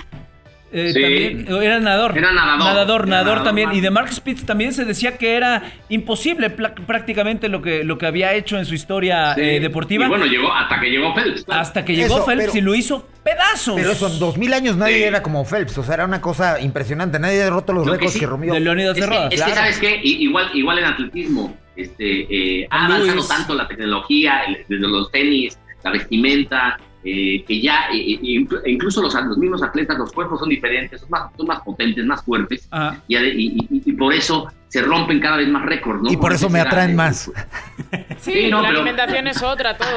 [0.73, 1.01] Eh, Sí.
[1.03, 2.17] también, era nadador.
[2.17, 2.59] Era nadador.
[2.59, 3.67] Nadador, Era nadador nadador, también.
[3.69, 3.77] Mark.
[3.79, 8.07] Y de Mark Spitz también se decía que era imposible prácticamente lo que, lo que
[8.07, 9.41] había hecho en su historia Sí.
[9.43, 10.07] eh, deportiva.
[10.07, 11.45] Y bueno, llegó hasta que llegó Phelps.
[11.45, 11.61] claro.
[11.61, 13.75] hasta que llegó Eso, Phelps pero- y lo hizo pedazos.
[13.77, 15.03] Pero eso, en 2000 años nadie Sí.
[15.05, 15.77] era como Phelps.
[15.79, 17.19] O sea, era una cosa impresionante.
[17.19, 18.55] Nadie ha roto los Lo que récords sí- que rompió.
[18.55, 19.51] de Leonidas de Es que, es que.
[19.55, 20.01] ¿sabes qué?
[20.03, 25.59] Igual, igual en atletismo, este, eh, ha avanzado tanto la tecnología, el- desde los tenis,
[25.85, 30.12] la vestimenta, eh, que ya, eh, eh, inclu- e incluso los, los mismos atletas, los
[30.12, 33.01] cuerpos son diferentes, son más, son más potentes, más fuertes, Ajá.
[33.09, 36.11] y, ade- y- y- y por eso se rompen cada vez más récords, ¿no?
[36.12, 37.31] y por eso me era, atraen más.
[38.21, 39.88] Sí, Sí, no, la pero- alimentación es otra, todo.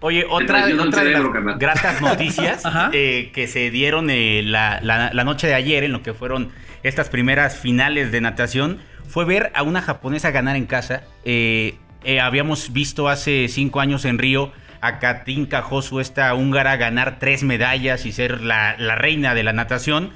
[0.00, 5.24] Oye, otra, otra de las gratas noticias eh, que se dieron eh, la, la- la
[5.24, 6.50] noche de ayer en lo que fueron
[6.84, 11.02] estas primeras finales de natación fue ver a una japonesa ganar en casa.
[11.24, 14.52] Eh, eh, habíamos visto hace cinco años en Río
[14.84, 19.54] a Katinka Josu, esta húngara, ganar tres medallas y ser la, la reina de la
[19.54, 20.10] natación.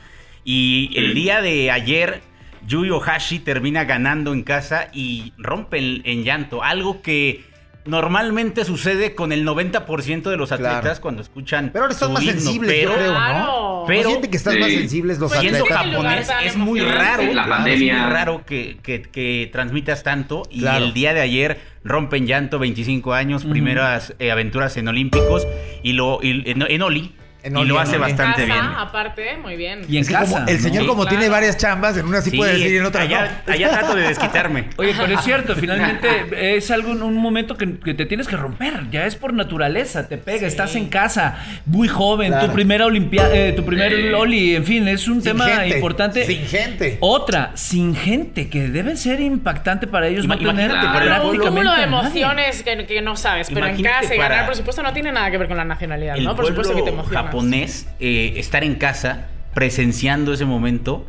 [0.44, 2.20] Y el día de ayer,
[2.66, 6.62] Yui Ohashi termina ganando en casa y rompe en, en llanto.
[6.62, 7.44] Algo que
[7.88, 11.00] normalmente sucede con el 90% de los atletas Claro.
[11.00, 11.70] cuando escuchan.
[11.72, 13.38] Pero ahora están más himno, sensibles, pero, yo creo, Claro.
[13.38, 13.84] ¿no?
[13.86, 15.78] Pero- ¿No siente que están más sensibles los Pues Siendo Atletas.
[15.80, 16.02] atletas?
[16.28, 17.98] japonés es muy raro, La es pandemia.
[18.02, 20.84] muy raro que, que- que transmitas tanto y Claro.
[20.84, 25.46] el día de ayer rompen llanto, 25 años, primeras eh, aventuras en Olímpicos
[25.82, 28.64] y lo y- en, en Oli En y lo hace bastante Casa, bien.
[28.76, 29.82] aparte, muy bien.
[29.88, 30.32] Y en Es que casa.
[30.40, 30.62] como el ¿no?
[30.62, 31.16] señor, Sí, como claro.
[31.18, 33.52] tiene varias chambas, en una sí, puede decir y en otra allá, no.
[33.52, 34.64] allá trato de desquitarme.
[34.76, 36.08] Oye, pero es cierto, finalmente
[36.56, 40.18] es algo, un momento que, que te tienes que romper, ya es por naturaleza, te
[40.18, 42.48] pega, estás en casa, muy joven, Claro.
[42.48, 44.08] tu primera olimpiada, tu primer Sí.
[44.12, 46.24] Oli, en fin, es un Sin tema gente, importante.
[46.26, 46.98] Sin gente.
[47.00, 51.72] Otra, sin gente, que debe ser impactante para ellos Ima- no tener Claro, prácticamente cúmulo
[51.74, 55.12] de emociones que, que no sabes, pero en casa y ganar, por supuesto, no tiene
[55.12, 56.34] nada que ver con la nacionalidad, ¿no?
[56.34, 57.27] Por supuesto que te pueblo emocionas.
[57.28, 61.06] Japonés eh, estar en casa presenciando ese momento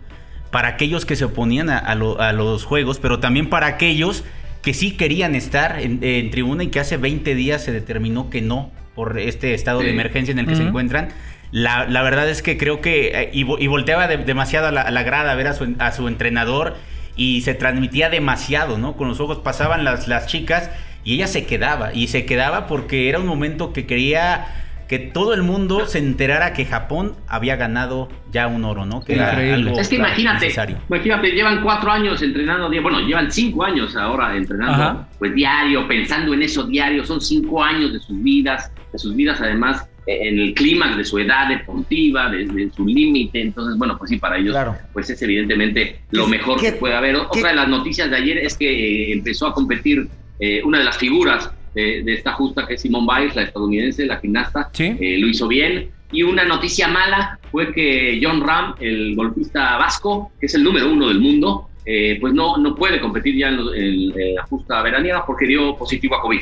[0.51, 4.23] para aquellos que se oponían a, a lo- a los juegos, pero también para aquellos
[4.61, 8.41] que sí querían estar en, en tribuna y que hace 20 días se determinó que
[8.41, 11.09] no por este estado de emergencia en el que se encuentran.
[11.51, 14.71] La, la verdad es que creo que eh, y, vo- y volteaba de- demasiado a
[14.71, 16.75] la, a la grada a ver a su, a su entrenador
[17.15, 18.95] y se transmitía demasiado, ¿no?
[18.97, 20.69] Con los ojos pasaban las, las chicas
[21.03, 24.47] y ella se quedaba y se quedaba porque era un momento que quería
[24.89, 29.03] que todo el mundo se enterara que Japón había ganado ya un oro, ¿no?
[29.05, 30.77] Que era algo Es que imagínate, necesario.
[30.89, 35.07] imagínate, llevan cuatro años entrenando, bueno, llevan cinco años ahora entrenando, Ajá.
[35.19, 39.39] pues diario, pensando en eso diario, son cinco años de sus vidas, de sus vidas
[39.39, 43.95] además eh, en el clímax de su edad deportiva, de, de su límite, entonces bueno,
[43.95, 44.75] pues sí, para ellos, Claro.
[44.91, 47.15] pues es evidentemente lo ¿Qué- mejor qué- que puede haber.
[47.15, 50.07] qué- Otra de las noticias de ayer es que eh, empezó a competir
[50.39, 54.05] eh, una de las figuras de, de esta justa que es Simone Biles, la estadounidense,
[54.05, 54.95] la gimnasta, Sí.
[54.99, 55.89] eh, lo hizo bien.
[56.11, 60.91] Y una noticia mala fue que John Ram, el golfista vasco, que es el número
[60.91, 64.43] uno del mundo, eh, pues no, no puede competir ya en, lo- en- en la
[64.43, 66.41] justa veraniega porque dio positivo a COVID.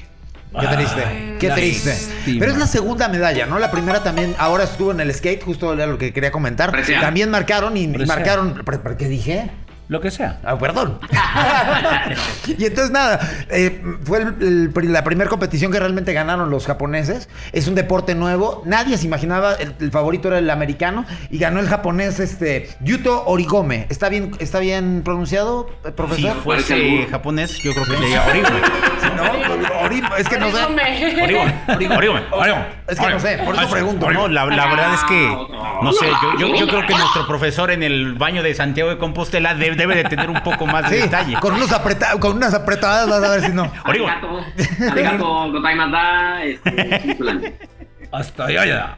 [0.60, 1.02] Qué triste,
[1.39, 1.89] qué triste.
[1.89, 2.39] lástima.
[2.39, 3.60] Pero es la segunda medalla, ¿no?
[3.60, 6.71] La primera también, ahora estuvo en el skate, justo era lo que quería comentar.
[6.71, 7.02] Presea.
[7.02, 8.08] También marcaron y, Presea.
[8.15, 8.62] marcaron.
[8.65, 9.50] ¿Pero, pero qué dije?
[9.89, 10.39] Lo que sea.
[10.43, 11.00] Ah, perdón.
[12.47, 13.19] y entonces nada,
[13.50, 17.30] eh, fue el- el- la primera competición que realmente ganaron los japoneses.
[17.54, 18.63] Es un deporte nuevo.
[18.65, 23.23] Nadie se imaginaba, el, el favorito era el americano y ganó el japonés este Yuto
[23.28, 23.86] Origome.
[23.89, 26.32] ¿Está bien, está bien pronunciado, eh, Si profesor?
[26.43, 28.23] Parece fuese japonés, yo creo que sería.
[28.34, 28.41] Sí,
[29.15, 29.23] ¿no?
[29.88, 30.63] Ori- es que no sé.
[31.23, 31.56] Origome.
[31.67, 32.23] Horrible.
[32.32, 32.65] Horrible.
[32.88, 34.10] Es que no sé, por eso pregunto.
[34.12, 35.28] No, la, la verdad es que,
[35.60, 36.08] Ah, no sé,
[36.39, 39.77] yo, yo, yo creo que nuestro profesor en el baño de Santiago de Compostela de-
[39.78, 41.36] debe de tener un poco más de Sí, detalle.
[41.40, 43.72] con, unos apreta- con unas apretadas vas a ver si no.
[43.86, 44.08] Origo.
[44.08, 44.44] Arigato,
[44.92, 47.58] arigato, gotaimata, este.
[48.12, 48.98] Hasta allá, ya.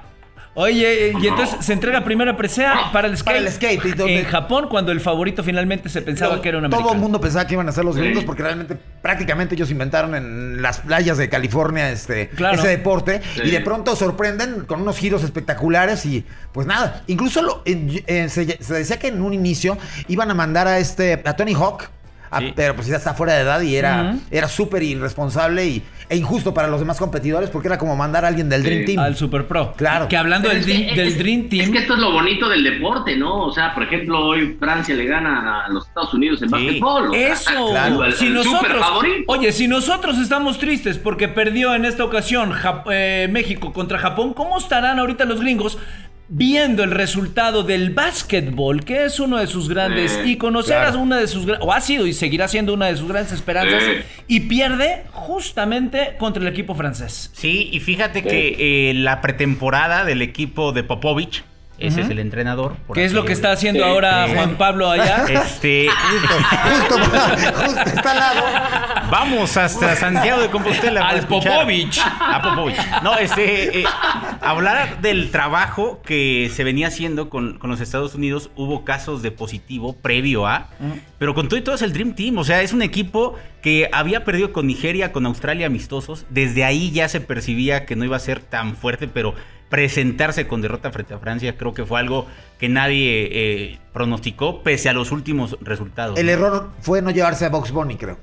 [0.56, 3.26] Oye, y entonces se entrega primera presea para el skate.
[3.26, 6.58] Para el skate, y donde- En Japón, cuando el favorito finalmente se pensaba que era
[6.58, 6.88] un americano.
[6.88, 10.16] Todo el mundo pensaba que iban a ser los gringos porque realmente prácticamente ellos inventaron
[10.16, 12.58] en las playas de California este Claro.
[12.58, 13.42] ese deporte Sí.
[13.46, 18.62] y de pronto sorprenden con unos giros espectaculares y pues nada, incluso lo- eh, se,
[18.62, 21.90] se decía que en un inicio iban a mandar a este a Tony Hawk
[22.32, 22.54] a- Sí.
[22.56, 26.54] pero pues ya está fuera de edad y era, era súper irresponsable y, e injusto
[26.54, 28.68] para los demás competidores porque era como mandar a alguien del Sí.
[28.70, 29.00] Dream Team.
[29.00, 29.74] Al Super Pro.
[29.78, 30.08] Claro.
[30.08, 31.62] Que hablando del, que- Dream- del es- Dream Team.
[31.66, 33.46] Es que esto es lo bonito del deporte, ¿no?
[33.46, 36.52] O sea, por ejemplo, hoy Francia le gana a los Estados Unidos en Sí.
[36.54, 37.10] básquetbol.
[37.10, 38.86] o sea, Eso, claro, el- si el nosotros,
[39.28, 44.34] oye, si nosotros estamos tristes porque perdió en esta ocasión Jap- eh, México contra Japón,
[44.34, 45.78] ¿cómo estarán ahorita los gringos
[46.32, 50.90] viendo el resultado del básquetbol, que es uno de sus grandes Eh, íconos, claro.
[50.90, 53.82] era una de sus o ha sido y seguirá siendo una de sus grandes esperanzas
[53.84, 54.04] Eh.
[54.28, 57.32] y pierde justamente contra el equipo francés.
[57.34, 61.44] Sí, y fíjate que eh, la pretemporada del equipo de Popovich,
[61.80, 62.76] ese es el entrenador.
[62.88, 64.28] por ¿Qué es lo que está haciendo ahora.
[64.34, 65.26] Juan Pablo allá?
[65.30, 69.10] Este, Justo, justo, justo está al lado.
[69.12, 71.08] vamos hasta Santiago de Compostela.
[71.08, 72.00] Al Popovich.
[72.00, 72.78] A Popovich.
[73.04, 73.86] No, este, eh,
[74.42, 79.32] hablar del trabajo que se venía haciendo con, con los Estados Unidos, hubo casos de
[79.32, 80.68] positivo previo a,
[81.18, 83.90] pero con todo y todo es el Dream Team, o sea, es un equipo que
[83.92, 88.16] había perdido con Nigeria, con Australia amistosos, desde ahí ya se percibía que no iba
[88.16, 89.36] a ser tan fuerte, pero
[89.70, 92.28] presentarse con derrota frente a Francia creo que fue algo
[92.60, 96.20] que nadie eh, pronosticó pese a los últimos resultados.
[96.20, 96.32] El ¿no?
[96.34, 98.18] error fue no llevarse a Box Bunny, creo.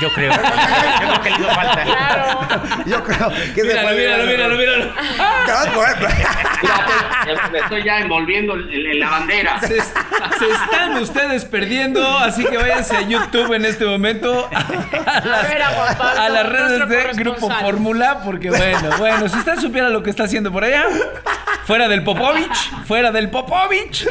[0.00, 0.32] Yo creo.
[0.32, 1.82] Yo creo que le hizo falta.
[1.82, 2.40] Claro.
[2.86, 4.92] Yo creo que se Míralo, fue- míralo, míralo, míralo.
[7.26, 9.60] Mira, me estoy ya envolviendo en, la bandera.
[9.60, 15.48] Se, se están ustedes perdiendo, así que váyanse a YouTube en este momento a las,
[15.48, 17.10] ver a a las redes de.
[17.14, 20.84] Grupo Fórmula, porque bueno, bueno, si usted supiera lo que está haciendo por allá,
[21.70, 24.04] fuera del Popovich, fuera del Popovich.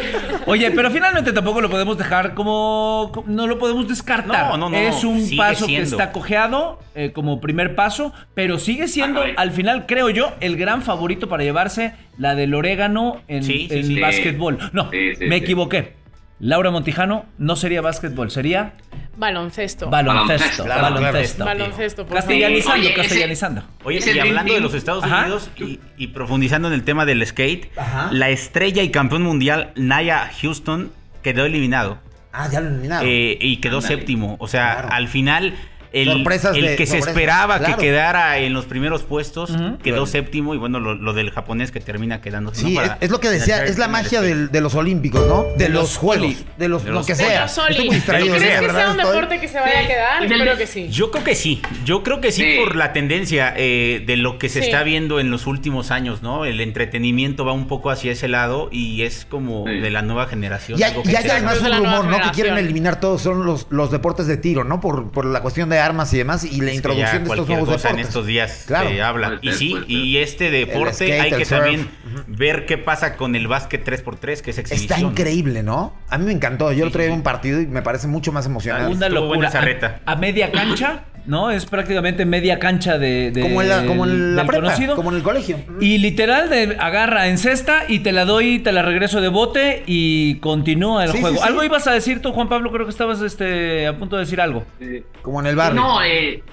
[0.45, 4.48] Oye, pero finalmente tampoco lo podemos dejar como, no lo podemos descartar.
[4.52, 8.60] No, no, no, es un sigue paso que está cojeado eh, como primer paso, pero
[8.60, 13.43] sigue siendo al final, creo yo, el gran favorito para llevarse la del orégano en,
[13.43, 14.00] Sí, sí, en sí.
[14.00, 14.58] básquetbol.
[14.72, 15.43] No, Sí, sí, me sí.
[15.43, 15.99] equivoqué.
[16.39, 18.73] Laura Montijano no sería básquetbol, sería
[19.17, 19.89] Baloncesto.
[19.89, 19.89] baloncesto.
[19.89, 21.43] Baloncesto, claro, baloncesto.
[21.43, 21.60] claro.
[21.60, 22.19] Baloncesto, por favor.
[22.21, 23.63] Castellanizando, Oye, ese- castellanizando.
[23.84, 25.21] Oye, Ese y hablando de los Estados Ajá.
[25.23, 28.10] Unidos y, y profundizando en el tema del skate, Ajá.
[28.13, 30.91] la estrella y campeón mundial Naya Houston
[31.23, 31.99] quedó eliminado
[32.32, 33.06] Ah, ya lo eliminaron.
[33.10, 34.38] eh, y quedó séptimo.
[34.39, 34.89] O sea, Claro.
[34.93, 35.56] al final
[35.91, 37.78] el, Sorpresas el de- que se esperaba claro.
[37.78, 40.06] que quedara en los primeros puestos quedó Claro.
[40.06, 42.54] séptimo y bueno, lo, lo del japonés que termina quedando.
[42.54, 45.43] Sí, es, es lo que decía, es la magia del- de los olímpicos, ¿no?
[45.58, 47.45] De, De los, los juegos, de los De lo que sea.
[47.45, 49.80] Estoy muy distraído, ¿crees de ¿Crees que verdad sea un estoy- deporte que se vaya
[49.80, 50.28] a quedar?
[50.28, 50.34] Sí.
[50.34, 50.89] Espero que sí.
[50.89, 52.58] Yo creo que sí, yo creo que sí, Sí.
[52.60, 54.65] por la tendencia eh, de lo que se Sí.
[54.65, 56.45] está viendo en los últimos años, ¿no?
[56.45, 59.80] El entretenimiento va un poco hacia ese lado y es como Sí.
[59.80, 60.80] de la nueva generación.
[60.80, 60.93] Y hay,
[61.30, 62.21] además un rumor, ¿no?
[62.21, 64.80] Que quieren eliminar todos son los, los deportes de tiro, ¿no?
[64.82, 67.58] Por, por la cuestión de armas y demás y la Es introducción de estos cualquier
[67.60, 68.06] nuevos cosa deportes.
[68.06, 68.89] en estos días Claro.
[68.89, 69.28] se habla.
[69.28, 71.60] Puede Y sí, y este deporte skate, hay que surf.
[71.62, 71.89] también
[72.28, 74.92] ver qué pasa con el básquet 3x3, que es exhibición.
[74.94, 75.96] Está increíble, ¿no?
[76.10, 76.72] A mí me encantó.
[76.72, 77.15] Yo lo Sí, traía sí.
[77.15, 78.92] un partido y me parece mucho más emocionante.
[78.96, 79.50] Una locura.
[79.50, 80.00] A- reta.
[80.06, 81.52] A, media cancha, ¿no?
[81.52, 84.96] Es prácticamente media cancha de, de- como en la, como en la del prepa, conocido.
[84.96, 85.58] como en el colegio.
[85.80, 89.30] Y literal de agarra en cesta y te la doy y te la regreso de
[89.30, 91.36] bote y continúa el Sí, juego.
[91.38, 91.48] sí, sí.
[91.48, 94.42] Algo ibas a decir tú, Juan Pablo, creo que estabas este, a punto de decir
[94.42, 94.65] algo.
[94.82, 95.80] Eh, Como en el barrio.
[95.80, 96.44] No, eh,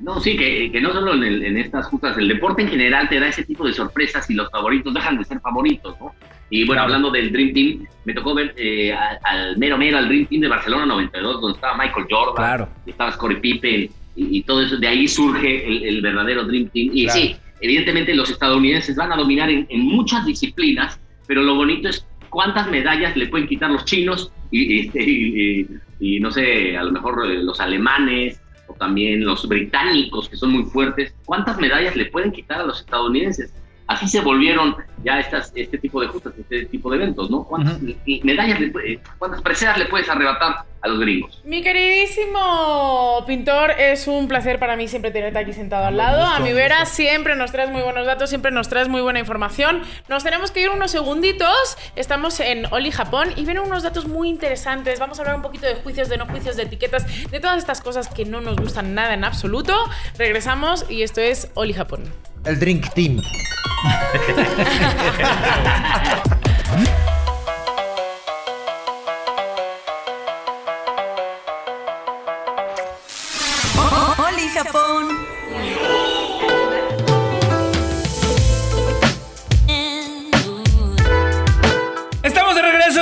[0.00, 3.08] no, sí, que, que no solo en, el- en estas justas, el deporte en general
[3.08, 6.14] te da ese tipo de sorpresas y los favoritos dejan de ser favoritos, ¿no?
[6.50, 10.06] Y bueno, hablando del Dream Team, me tocó ver eh, a- al mero mero, al
[10.08, 12.68] Dream Team de Barcelona 92, donde estaba Michael Jordan, Claro.
[12.84, 16.68] y estaba Scottie Pippen, y, y todo eso, de ahí surge el, el verdadero Dream
[16.70, 16.90] Team.
[16.92, 17.20] Y Claro.
[17.20, 22.06] sí, evidentemente los estadounidenses van a dominar en, en muchas disciplinas, pero lo bonito es
[22.30, 25.66] cuántas medallas le pueden quitar los chinos y, y-
[25.98, 30.50] y, no sé, a lo mejor eh, los alemanes o también los británicos que son
[30.50, 33.52] muy fuertes, cuántas medallas le pueden quitar a los estadounidenses.
[33.86, 37.44] Así se volvieron ya estas, este tipo de justas, este tipo de eventos, ¿no?
[37.44, 37.94] ¿Cuántas Ujú.
[38.04, 41.40] y medallas, le cuántas preseas le puedes arrebatar a los gringos?
[41.44, 46.20] Mi queridísimo pintor, es un placer para mí siempre tenerte aquí sentado al lado.
[46.24, 46.94] gusto, a mi vera gusto.
[46.96, 49.82] siempre nos traes muy buenos datos, siempre nos traes muy buena información.
[50.08, 51.78] Nos tenemos que ir unos segunditos.
[51.94, 54.98] Estamos en Oli Japón y vienen unos datos muy interesantes.
[54.98, 57.80] Vamos a hablar un poquito de juicios, de no juicios, de etiquetas, de todas estas
[57.80, 59.74] cosas que no nos gustan nada en absoluto.
[60.18, 62.02] Regresamos y esto es Oli Japón.
[62.46, 63.20] El Drink Team.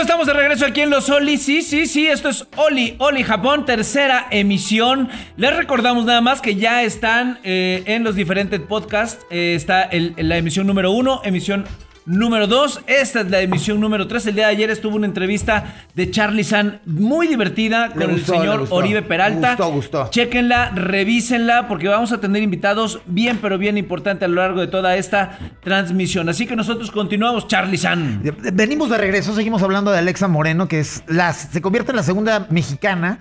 [0.07, 1.39] de regreso aquí en los Oli.
[1.39, 5.09] Sí, sí, sí, esto es Oli, Oli Japón, tercera emisión.
[5.37, 9.27] Les recordamos nada más que ya están eh, en los diferentes podcasts.
[9.31, 11.65] Eh, está la emisión número uno, emisión
[12.07, 12.81] número dos.
[12.87, 14.27] Esta es la emisión número tres.
[14.27, 18.41] El día de ayer estuvo una entrevista de Charlie San muy divertida con gustó, el
[18.41, 18.67] señor.
[18.71, 19.51] Oribe Peralta.
[19.51, 20.11] Gustó, gustó.
[20.11, 24.67] Chéquenla, revísenla, porque vamos a tener invitados bien, pero bien importantes a lo largo de
[24.67, 26.29] toda esta transmisión.
[26.29, 28.23] Así que nosotros continuamos, Charlie San.
[28.53, 32.03] Venimos de regreso, seguimos hablando de Alexa Moreno, que es la, se convierte en la
[32.03, 33.19] segunda mexicana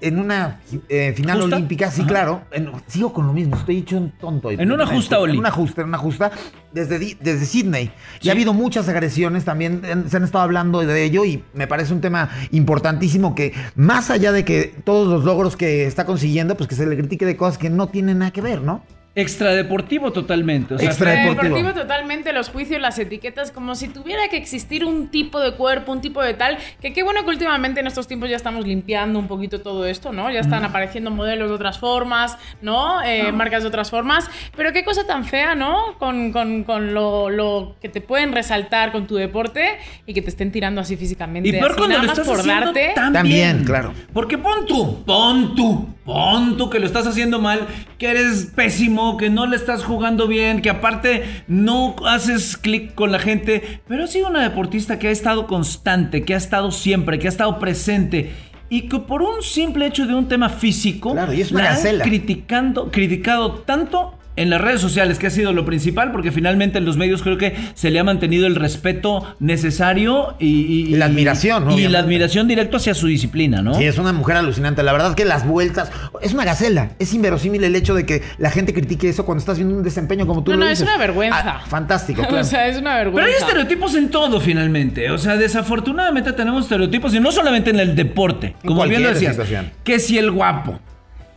[0.00, 1.56] en una eh, final ¿Justa?
[1.56, 2.08] olímpica, sí, Ajá.
[2.08, 2.42] claro.
[2.50, 4.50] En- sigo con lo mismo, estoy hecho un tonto.
[4.50, 5.32] En una justa, Oli.
[5.32, 6.30] En una justa, en una justa,
[6.72, 7.90] desde, desde Sydney.
[8.20, 11.66] Y ha habido muchas agresiones también, en- se han estado hablando de ello y me
[11.66, 16.56] parece un tema importantísimo que más allá de que todos los logros que está consiguiendo,
[16.56, 18.82] pues que se le critique de cosas que no tienen nada que ver, ¿no?
[19.14, 20.74] Extradeportivo totalmente.
[20.74, 21.56] O sea, Extra- Extradeportivo.
[21.56, 25.92] Deportivo totalmente, los juicios, las etiquetas, como si tuviera que existir un tipo de cuerpo,
[25.92, 29.18] un tipo de tal, que qué bueno que últimamente en estos tiempos ya estamos limpiando
[29.18, 30.30] un poquito todo esto, ¿no?
[30.30, 33.02] Ya están apareciendo modelos de otras formas, ¿no?
[33.02, 35.98] Eh, Marcas de otras formas, pero qué cosa tan fea, ¿no?
[35.98, 40.28] Con, con- con lo, lo que te pueden resaltar con tu deporte y que te
[40.30, 41.48] estén tirando así físicamente.
[41.48, 42.92] Y peor así, cuando nada lo más estás por haciendo darte.
[42.94, 43.24] También,
[43.56, 43.64] bien.
[43.64, 43.94] claro.
[44.12, 47.66] Porque pon tú, pon tú, pon tú que lo estás haciendo mal,
[47.98, 53.12] que eres pésimo, que no le estás jugando bien, que aparte no haces clic con
[53.12, 53.80] la gente.
[53.86, 57.30] Pero ha sido una deportista que ha estado constante, que ha estado siempre, que ha
[57.30, 58.32] estado presente.
[58.68, 61.74] Y que por un simple hecho de un tema físico, Claro, y es una la
[61.74, 66.78] han criticando, criticado tanto en las redes sociales, que ha sido lo principal, porque finalmente
[66.78, 71.62] en los medios creo que se le ha mantenido el respeto necesario y, la admiración,
[71.62, 71.88] y obviamente.
[71.90, 73.74] la admiración directo hacia su disciplina, ¿no?
[73.74, 74.82] Sí, es una mujer alucinante.
[74.82, 75.90] La verdad que las vueltas.
[76.22, 76.90] Es una gacela.
[76.98, 80.26] Es inverosímil el hecho de que la gente critique eso cuando estás viendo un desempeño
[80.26, 81.42] como tú No, lo no, es una vergüenza.
[81.44, 82.40] Ah, fantástico, claro.
[82.40, 83.30] O sea, es una Pero vergüenza.
[83.36, 85.10] hay estereotipos en todo finalmente.
[85.10, 89.08] O sea, desafortunadamente tenemos estereotipos y no solamente en el deporte, En como bien lo
[89.10, 89.32] decías.
[89.32, 89.70] situación.
[89.84, 90.80] Que si el guapo,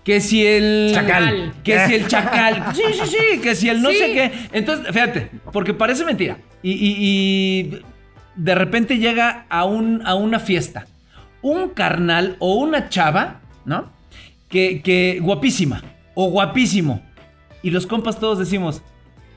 [0.03, 1.53] que si el Chacal.
[1.63, 3.97] que si el chacal, sí, sí, sí, que si el no Sí.
[3.97, 4.31] sé qué.
[4.51, 6.37] Entonces, fíjate, porque parece mentira.
[6.63, 7.81] Y, y- y
[8.35, 10.87] de repente llega a, un, a una fiesta
[11.43, 13.91] un carnal o una chava, ¿no?
[14.47, 15.81] Que, que guapísima
[16.13, 17.01] o guapísimo.
[17.63, 18.81] Y los compas todos decimos,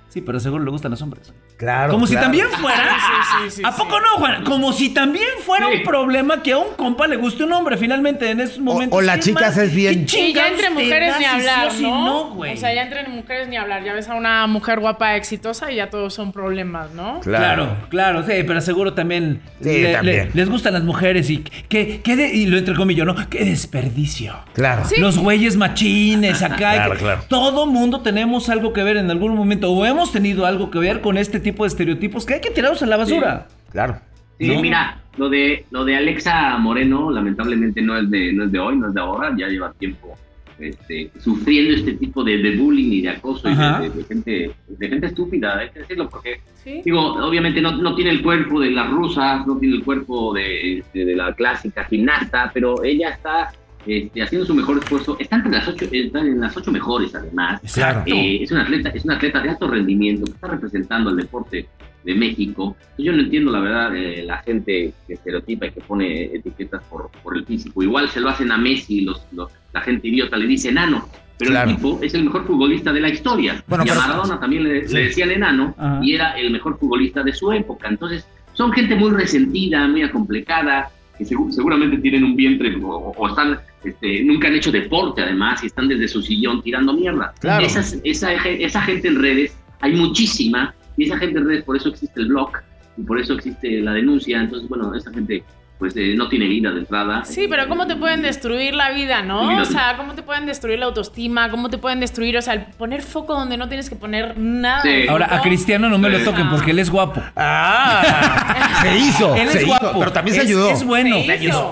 [0.09, 1.33] sí, pero seguro le gustan los hombres.
[1.57, 1.93] Claro.
[1.93, 2.25] Como si claro.
[2.27, 2.97] también fuera.
[2.99, 3.79] Sí, sí, sí, ¿A sí.
[3.79, 4.45] poco no, Juan?
[4.45, 5.77] Como si también fuera Sí.
[5.79, 7.77] un problema que a un compa le guste un hombre.
[7.77, 8.99] Finalmente, en esos momentos.
[8.99, 11.71] o las ¿qué chicas es bien- ¿Qué Sí, ya entre mujeres ni sí hablar, o
[11.71, 12.31] si ¿no?
[12.35, 12.55] güey?
[12.55, 13.85] o sea, ya entre mujeres ni hablar.
[13.85, 17.21] Ya ves a una mujer guapa, exitosa y ya todos son problemas, ¿no?
[17.21, 20.29] Claro, claro, sí, pero seguro también, Sí, le- también.
[20.29, 21.39] le- les gustan las mujeres y
[21.69, 23.15] que, que de- y lo entrecomillo, ¿no?
[23.31, 24.35] Qué desperdicio.
[24.55, 24.85] Claro.
[24.87, 24.97] Sí.
[25.01, 26.55] Los güeyes machines acá.
[26.75, 27.23] Claro, que- claro.
[27.29, 31.01] Todo mundo tenemos algo que ver en algún momento o hemos tenido algo que ver
[31.01, 33.47] con este tipo de estereotipos que hay que tirarlos a la basura.
[33.71, 34.01] Claro.
[34.41, 34.61] Sí, ¿No?
[34.61, 38.77] mira, lo de lo de Alexa Moreno lamentablemente no es de no es de hoy,
[38.77, 40.19] no es de ahora, ya lleva tiempo
[40.59, 44.51] este, sufriendo este tipo de, de bullying y de acoso y de, de- de gente
[44.69, 46.81] de gente estúpida, hay que decirlo porque Sí.
[46.85, 50.79] digo, obviamente no, no tiene el cuerpo de las rusas, no tiene el cuerpo de,
[50.79, 53.53] este, de la clásica gimnasta, pero ella está
[53.87, 57.61] este, haciendo su mejor esfuerzo, está entre las ocho, está en las ocho mejores además.
[58.07, 61.67] Eh, es, una atleta, es una atleta de alto rendimiento que está representando al deporte
[62.05, 62.77] de México.
[62.99, 67.11] Yo no entiendo, la verdad, eh, la gente que estereotipa y que pone etiquetas por,
[67.23, 67.83] por el físico.
[67.83, 71.09] Igual se lo hacen a Messi, los, los- la gente idiota le dice enano.
[71.37, 71.71] Pero Claro.
[71.71, 73.65] el tipo es el mejor futbolista de la historia.
[73.67, 74.95] Bueno, y a Maradona también le, Sí.
[74.95, 75.99] le decían enano Ajá.
[76.03, 77.89] y era el mejor futbolista de su época.
[77.89, 83.29] Entonces, son gente muy resentida, muy acomplejada, que segu- seguramente tienen un vientre o, o
[83.29, 87.33] están, este, nunca han hecho deporte además y están desde su sillón tirando mierda.
[87.41, 87.65] Claro.
[87.65, 91.89] Esas- esa, esa gente en redes, hay muchísima, y esa gente en redes, por eso
[91.91, 92.51] existe el blog
[92.97, 94.41] y por eso existe la denuncia.
[94.41, 95.43] Entonces, bueno, esa gente
[95.79, 97.25] pues eh, no tiene vida de entrada.
[97.25, 99.61] Sí, pero ¿cómo te pueden destruir la vida, no?
[99.61, 101.51] O sea, ¿cómo te pueden destruir la autoestima?
[101.51, 104.83] ¿Cómo te pueden destruir, o sea, el poner foco donde no tienes que poner nada?
[104.83, 105.07] Sí.
[105.09, 105.41] Ahora, a?
[105.41, 107.21] Cristiano no me lo toquen porque él es guapo.
[107.37, 109.35] Ah, se hizo.
[109.35, 109.99] Él se es hizo, guapo.
[109.99, 110.71] pero también se Es- ayudó.
[110.71, 111.17] Es bueno.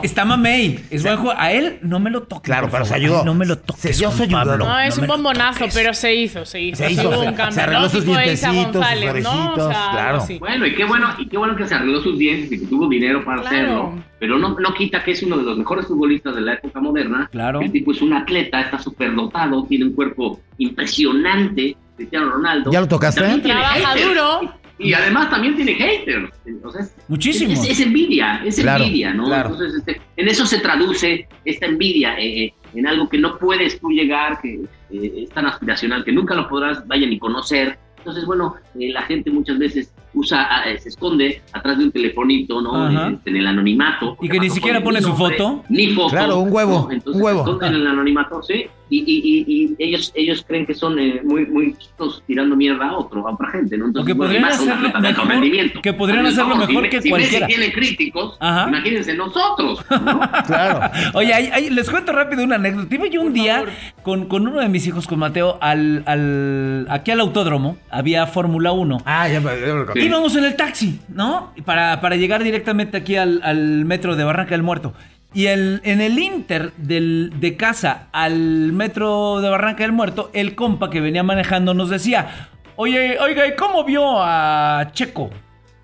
[0.03, 0.81] Está mamey.
[0.91, 1.39] Es buen juego.
[1.39, 2.43] A él no me lo toquen.
[2.43, 3.21] Claro, pero se ayudó.
[3.21, 3.99] Ay, No me lo toques.
[4.03, 4.45] Juan ayuda.
[4.45, 4.65] Pablo.
[4.67, 5.75] No, es un bombonazo, toques.
[5.75, 6.77] pero se hizo, se hizo.
[6.77, 7.89] Se hizo, hubo un cambio, se arregló ¿no?
[7.89, 9.55] sus dientecitos, sus ¿no?
[9.55, 10.25] O sea, claro.
[10.39, 12.89] Bueno, y qué bueno, y qué bueno que se arregló sus dientes y que tuvo
[12.89, 13.43] dinero para
[13.93, 14.09] Claro.
[14.19, 17.29] Pero no, no quita que es uno de los mejores futbolistas de la época moderna.
[17.31, 17.61] Claro.
[17.61, 21.77] El tipo es un atleta, está súper dotado, tiene un cuerpo impresionante.
[21.97, 22.71] Cristiano Ronaldo.
[22.73, 23.39] ¿Ya lo tocaste?
[23.39, 24.55] Trabaja duro.
[24.79, 26.33] Y, además también tiene haters.
[26.65, 27.65] O sea, es, Muchísimos.
[27.65, 29.27] Es, es envidia, es Claro, envidia, ¿no?
[29.27, 29.51] claro.
[29.51, 33.79] Entonces, este, en eso se traduce esta envidia, eh, eh, en algo que no puedes
[33.79, 34.61] tú llegar, que
[34.91, 39.03] eh, es tan aspiracional, que nunca lo podrás, vaya, ni conocer, Entonces, bueno, eh, la
[39.03, 42.89] gente muchas veces usa, ah, eh, se esconde atrás de un telefonito, ¿no?
[43.11, 44.17] Este, en el anonimato.
[44.21, 45.65] Y que ni siquiera pone su nombre, foto.
[45.69, 46.11] Ni foto.
[46.11, 46.93] Claro, un huevo, ¿no?
[46.93, 47.59] Entonces un huevo.
[47.61, 48.67] se en el anonimato, sí.
[48.91, 52.91] Y, y, y, y ellos, ellos creen que son eh, muy, muy chistosos tirando mierda
[52.91, 53.87] a otro, a otra gente, ¿no?
[53.99, 57.47] O que podrían hacerlo mejor- que podrían Entonces, hacerlo mejor si, que si cualquiera.
[57.47, 58.69] Messi tiene críticos, Ajá.
[58.69, 60.21] imagínense nosotros, ¿no?
[60.47, 60.81] Claro.
[61.15, 62.95] Oye, ahí- ahí les cuento rápido una anécdota.
[62.95, 63.65] Iba yo un Por día
[64.03, 67.79] con, con uno de mis hijos, con Mateo, al, al, aquí al autódromo.
[67.91, 68.99] Había Fórmula 1.
[69.07, 70.02] Ah, ya, me- ya me lo conté.
[70.05, 71.53] Íbamos en el taxi, ¿no?
[71.65, 74.95] Para, para llegar directamente aquí al, metro de Barranca del Muerto.
[75.35, 80.91] Y el, en el inter de casa al metro de Barranca del Muerto, el compa
[80.91, 85.31] que venía manejando nos decía, oye, oiga, ¿y cómo vio a Checo?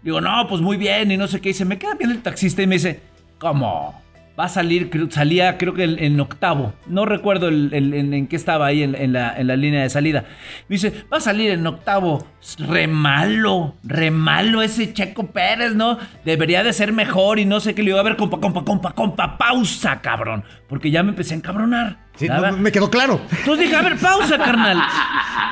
[0.02, 1.50] Digo, no, pues muy bien y no sé qué.
[1.50, 3.00] Y se me queda bien el taxista y me dice,
[3.38, 4.00] ¿cómo?
[4.38, 6.72] Va a salir, salía creo que en, octavo.
[6.86, 9.82] No recuerdo el- el- en, en qué estaba ahí en, en la, en la línea
[9.82, 10.26] de salida.
[10.68, 12.24] Me dice, va a salir en octavo.
[12.58, 15.98] Re malo, re malo ese Checo Pérez, ¿no?
[16.24, 17.82] Debería de ser mejor y no sé qué.
[17.82, 20.44] Le digo, a ver, compa, compa, compa, compa, pausa, cabrón.
[20.68, 22.06] Porque ya me empecé a encabronar.
[22.14, 22.28] Sí,
[22.58, 23.20] me quedó claro.
[23.40, 24.80] Entonces dije, a ver, pausa, carnal.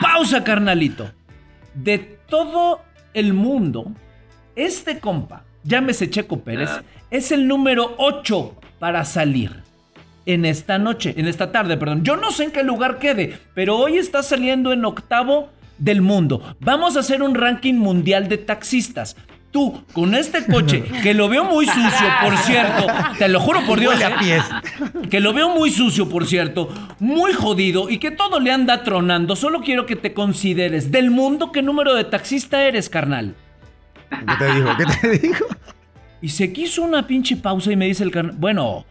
[0.00, 1.10] Pausa, carnalito.
[1.74, 2.82] De todo
[3.14, 3.92] el mundo,
[4.54, 6.82] este compa, llámese Checo Pérez, Ah.
[7.10, 9.62] es el número 8 para salir.
[10.24, 12.02] En esta noche, en esta tarde, perdón.
[12.02, 16.56] Yo no sé en qué lugar quede, pero hoy está saliendo en octavo del mundo.
[16.60, 19.16] Vamos a hacer un ranking mundial de taxistas.
[19.52, 22.86] Tú, con este coche, que lo veo muy sucio, por cierto,
[23.18, 24.42] te lo juro por Dios, Huele a ¿eh?
[25.08, 26.68] que lo veo muy sucio, por cierto,
[26.98, 29.36] muy jodido y que todo le anda tronando.
[29.36, 33.34] Solo quiero que te consideres del mundo qué número de taxista eres, carnal.
[34.10, 34.68] ¿Qué te dijo?
[34.76, 35.46] ¿Qué te dijo?
[36.22, 38.84] Y se quiso una pinche pausa y me dice el carnal, bueno,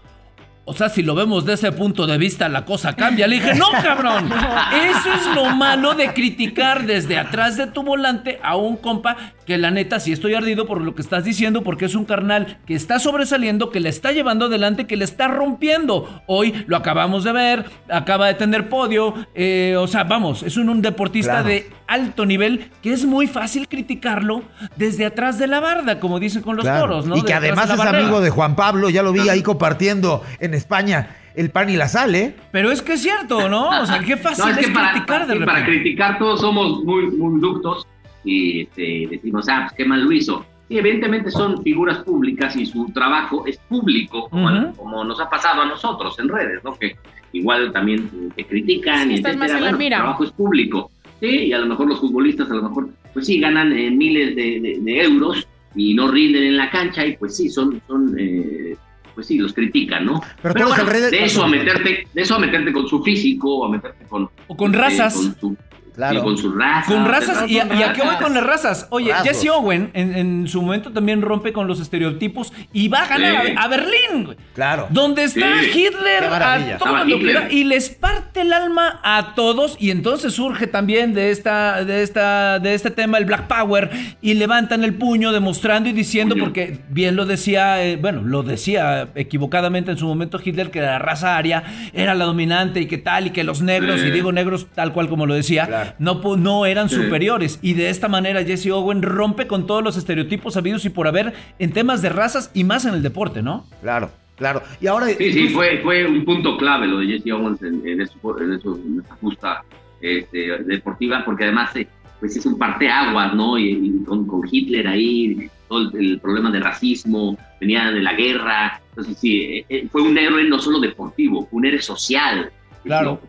[0.65, 3.27] o sea, si lo vemos desde ese punto de vista, la cosa cambia.
[3.27, 4.29] Le dije, no, cabrón.
[4.89, 9.59] Eso es lo malo de criticar desde atrás de tu volante a un compa que
[9.59, 12.73] la neta sí estoy ardido por lo que estás diciendo, porque es un carnal que
[12.73, 16.23] está sobresaliendo, que le está llevando adelante, que le está rompiendo.
[16.25, 19.13] Hoy lo acabamos de ver, acaba de tener podio.
[19.35, 21.47] eh, o sea, vamos, es un, un deportista Claro.
[21.49, 24.41] de alto nivel que es muy fácil criticarlo
[24.75, 26.81] desde atrás de la barda, como dicen con los Claro.
[26.81, 27.15] toros, ¿no?
[27.17, 27.99] Y que de además es barrera.
[27.99, 31.87] amigo de Juan Pablo, ya lo vi ahí compartiendo en España el pan y la
[31.89, 32.33] sal, ¿eh?
[32.51, 33.81] Pero es que es cierto, ¿no?
[33.81, 36.83] O sea, qué fácil No, es es, que para, criticar de para criticar todos somos
[36.83, 37.85] muy, muy ductos
[38.23, 40.45] y este, decimos, ah, pues qué mal lo hizo.
[40.67, 45.65] Sí, evidentemente son figuras públicas y su trabajo es público, como, nos ha pasado a
[45.65, 46.73] nosotros en redes, ¿no?
[46.75, 46.95] Que
[47.33, 49.37] igual también te critican Sí, y estás etcétera.
[49.37, 49.97] más en la Bueno, mira.
[49.97, 50.89] El trabajo es público.
[51.19, 54.35] Sí, y a lo mejor los futbolistas, a lo mejor, pues sí, ganan eh, miles
[54.35, 58.15] de, de- de euros y no rinden en la cancha y pues sí, son, son
[58.17, 58.75] eh,
[59.15, 60.21] pues sí, los critican, ¿no?
[60.43, 63.65] Pero en redes- de eso a meterte, de eso a meterte con su físico, o
[63.65, 65.15] a meterte con O con eh, razas.
[65.15, 65.57] con su-
[65.95, 66.19] Claro.
[66.19, 66.87] sí, con sus razas.
[66.93, 68.87] Con razas, y, con y a qué voy con las razas.
[68.89, 69.27] Oye, Rasgos.
[69.29, 73.45] Jesse Owen en, en su momento también rompe con los estereotipos y va a ganar
[73.45, 73.53] Sí.
[73.57, 74.37] a, a Berlín, güey.
[74.53, 74.87] Claro.
[74.89, 75.79] Donde está Sí.
[75.79, 77.33] Hitler a todo Estaba lo que Hitler.
[77.35, 82.03] da y les parte el alma a todos y entonces surge también de esta de
[82.03, 83.89] esta de este tema el Black Power
[84.21, 86.45] y levantan el puño demostrando y diciendo Puño.
[86.45, 90.99] porque bien lo decía eh, bueno lo decía equivocadamente en su momento Hitler que la
[90.99, 94.07] raza aria era la dominante y que tal y que los negros Sí.
[94.07, 95.84] y digo negros tal cual como lo decía Claro.
[95.99, 96.95] No eran Sí.
[96.95, 101.07] superiores y de esta manera Jesse Owen rompe con todos los estereotipos habidos y por
[101.07, 103.65] haber en temas de razas y más en el deporte, ¿no?
[103.81, 104.61] Claro, claro.
[104.81, 105.07] Y ahora.
[105.07, 108.53] Sí, sí, fue, fue un punto clave lo de Jesse Owens en, en, eso- en
[108.53, 109.63] eso- en esa justa
[110.01, 111.87] este, deportiva, porque además eh,
[112.19, 113.57] pues es un parteaguas, ¿no?
[113.57, 118.13] Y, y con, con Hitler ahí, todo el, el problema de racismo, venía de la
[118.13, 118.79] guerra.
[118.89, 122.49] Entonces, sí, eh, eh, fue un héroe no solo deportivo, fue un héroe social.
[122.83, 123.19] Claro.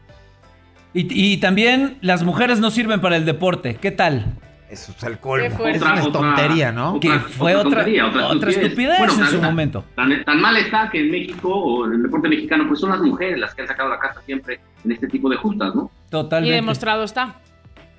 [0.97, 3.77] Y, y también las mujeres no sirven para el deporte.
[3.81, 4.25] ¿Qué tal?
[4.71, 5.47] Eso es el colmo.
[5.67, 6.95] Es una tontería, ¿no?
[6.95, 9.85] otra- que fue otra, tontería, otra, estupidez Bueno, en tan- su tan- momento.
[9.95, 13.01] Tan, tan mal está que en México o en el deporte mexicano, pues son las
[13.01, 15.91] mujeres las que han sacado la casa siempre en este tipo de justas, ¿no?
[16.09, 16.55] Y Totalmente.
[16.57, 17.37] demostrado está.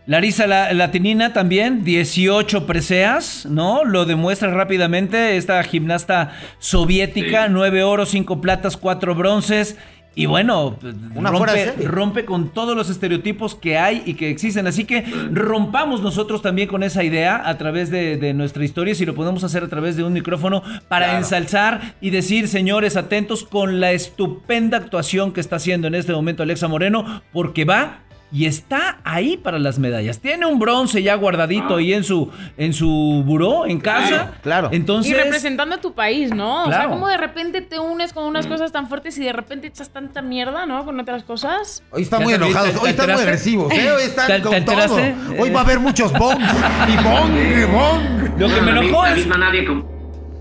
[0.08, 3.84] Larisa la, Latinina también, 18 preseas, ¿no?
[3.84, 7.52] Lo demuestra rápidamente esta gimnasta soviética, Sí.
[7.54, 9.78] 9 oros, 5 platas, 4 bronces.
[10.20, 10.76] Y bueno,
[11.14, 14.66] Una rompe, rompe con todos los estereotipos que hay y que existen.
[14.66, 19.06] Así que rompamos nosotros también con esa idea a través de, de nuestra historia, si
[19.06, 21.18] lo podemos hacer a través de un micrófono, para Claro.
[21.20, 26.42] ensalzar y decir, señores, atentos con la estupenda actuación que está haciendo en este momento
[26.42, 28.00] Alexa Moreno, porque va
[28.32, 30.20] y está ahí para las medallas.
[30.20, 34.34] Tiene un bronce ya guardadito ahí en su en su buró en casa.
[34.44, 34.70] Claro.
[34.74, 36.66] Entonces Y representando a tu país, ¿no?
[36.66, 38.28] O sea, como de repente te unes con Mm.
[38.28, 40.84] unas cosas tan fuertes y de repente echas tanta mierda, ¿no?
[40.86, 41.84] Con otras cosas.
[41.92, 43.92] Hoy están ¿Ya muy enojados, hoy están muy agresivos, ¿eh?
[43.92, 44.96] Hoy están ¿Te- con todo.
[45.40, 46.44] Hoy va a haber muchos bongs.
[46.88, 48.40] Y bong, y bong.
[48.40, 49.97] lo que me enojó es misma nadie con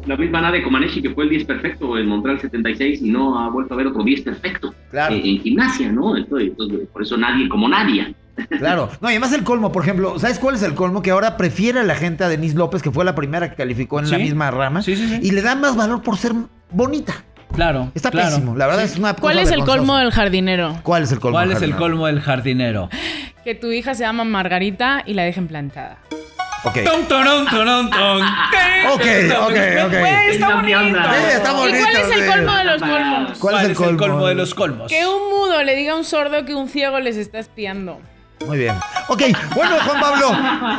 [0.06, 3.48] la misma nadie Comaneci que fue el 10 perfecto en Montreal 76 y no ha
[3.50, 5.14] vuelto a ver otro 10 perfecto Claro.
[5.14, 6.16] eh, en gimnasia, ¿no?
[6.16, 8.14] Entonces, entonces, por eso nadie como nadie.
[8.58, 8.90] Claro.
[9.00, 11.00] No, y además el colmo, por ejemplo, ¿sabes cuál es el colmo?
[11.02, 13.98] Que ahora prefiere a la gente a Denise López, que fue la primera que calificó
[13.98, 14.82] en la misma rama.
[14.82, 15.18] Sí, sí, sí.
[15.22, 16.32] Y le da más valor por ser
[16.70, 17.14] bonita.
[17.54, 17.90] claro.
[17.94, 18.28] Está claro.
[18.36, 18.54] pésimo.
[18.54, 20.76] La verdad es una cosa ¿Cuál es el colmo del jardinero?
[20.82, 21.36] ¿Cuál es el colmo?
[21.38, 21.78] ¿Cuál es el Jardinero?
[21.82, 22.88] colmo del jardinero?
[23.42, 25.96] Que tu hija se llama Margarita y la dejen plantada.
[26.66, 26.78] Ok.
[26.84, 28.22] Ton, toron, ton.
[28.50, 28.66] ¿Qué?
[28.92, 29.86] Ok, Está ok, bonito.
[29.86, 29.90] ok.
[29.98, 30.78] Güey, Está bonito.
[30.78, 30.98] bonito.
[31.02, 31.78] Sí, está ¿Y bonito.
[31.82, 33.38] cuál es el colmo de los colmos?
[33.38, 34.26] ¿Cuál es el colmo?
[34.26, 34.88] de los colmos?
[34.88, 38.00] Que un mudo le diga a un sordo que un ciego les está espiando.
[38.46, 38.74] Muy bien.
[39.08, 39.22] Ok,
[39.54, 40.30] bueno, Juan Pablo,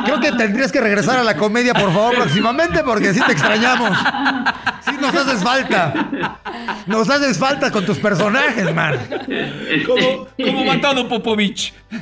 [0.04, 3.90] creo que tendrías que regresar a la comedia, por favor, próximamente, porque sí te extrañamos.
[4.88, 5.92] Sí nos haces falta.
[6.86, 8.96] Nos haces falta con tus personajes, man.
[9.86, 11.74] Como, como matado Popovich.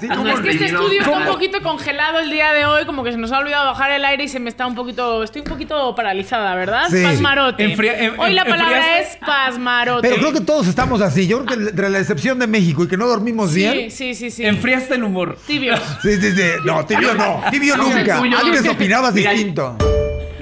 [0.00, 3.02] Sí, ¿cómo- Es que este estudio está un poquito congelado el día de hoy, como
[3.04, 5.22] que se nos ha olvidado bajar el aire y se me está un poquito.
[5.22, 6.88] Estoy un poquito paralizada, ¿verdad?
[6.90, 7.02] Sí.
[7.02, 7.64] Pasmarote.
[7.64, 9.18] Enfría- en- hoy la palabra enfriaste.
[9.18, 10.08] es pasmarote.
[10.08, 11.26] Pero creo que todos estamos así.
[11.26, 13.90] Yo creo que entre la excepción de México y que no dormimos Sí, bien.
[13.90, 14.44] sí, sí, sí.
[14.44, 15.38] Enfriaste el humor.
[15.46, 15.80] Tibios.
[16.02, 16.42] Sí, sí, sí.
[16.64, 17.42] No, tibio no.
[17.50, 18.18] Tibio No, nunca.
[18.18, 19.76] Antes opinabas Mira, distinto.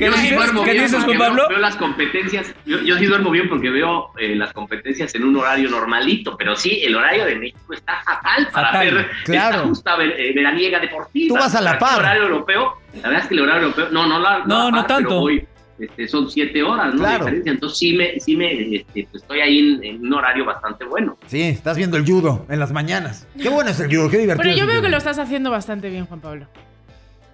[0.05, 0.36] ¿Qué yo sí dices?
[0.38, 1.42] duermo ¿Qué bien dices, porque Juan Pablo?
[1.42, 5.24] Veo, veo las competencias, yo, yo sí duermo bien porque veo eh, las competencias en
[5.24, 9.57] un horario normalito, pero sí, el horario de México está fatal para Fatal, ver claro.
[9.57, 11.28] esta justa ver- eh, veraniega deportiva.
[11.36, 11.94] Tú vas a la par.
[11.94, 14.70] El horario europeo, la verdad es que el horario europeo, no, no, la, No, la
[14.70, 15.09] no par, tanto.
[15.09, 15.46] pero voy,
[15.78, 17.00] este, son siete horas, ¿no?
[17.00, 17.26] Claro.
[17.28, 21.16] Entonces sí me, sí me, este, pues, estoy ahí en, en un horario bastante bueno.
[21.26, 23.26] Sí, estás viendo el judo en las mañanas.
[23.40, 24.44] Qué bueno es el judo, qué divertido.
[24.55, 26.46] Pero yo veo que lo estás haciendo bastante bien, Juan Pablo.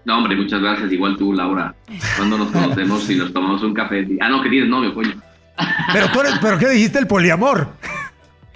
[0.08, 1.74] No, hombre, muchas gracias, igual tú, Laura.
[2.16, 4.08] Cuando nos conocemos y nos tomamos un café.
[4.22, 5.12] Ah, no, que tienes novio, coño.
[5.92, 7.68] Pero tú eres, pero ¿qué dijiste el poliamor?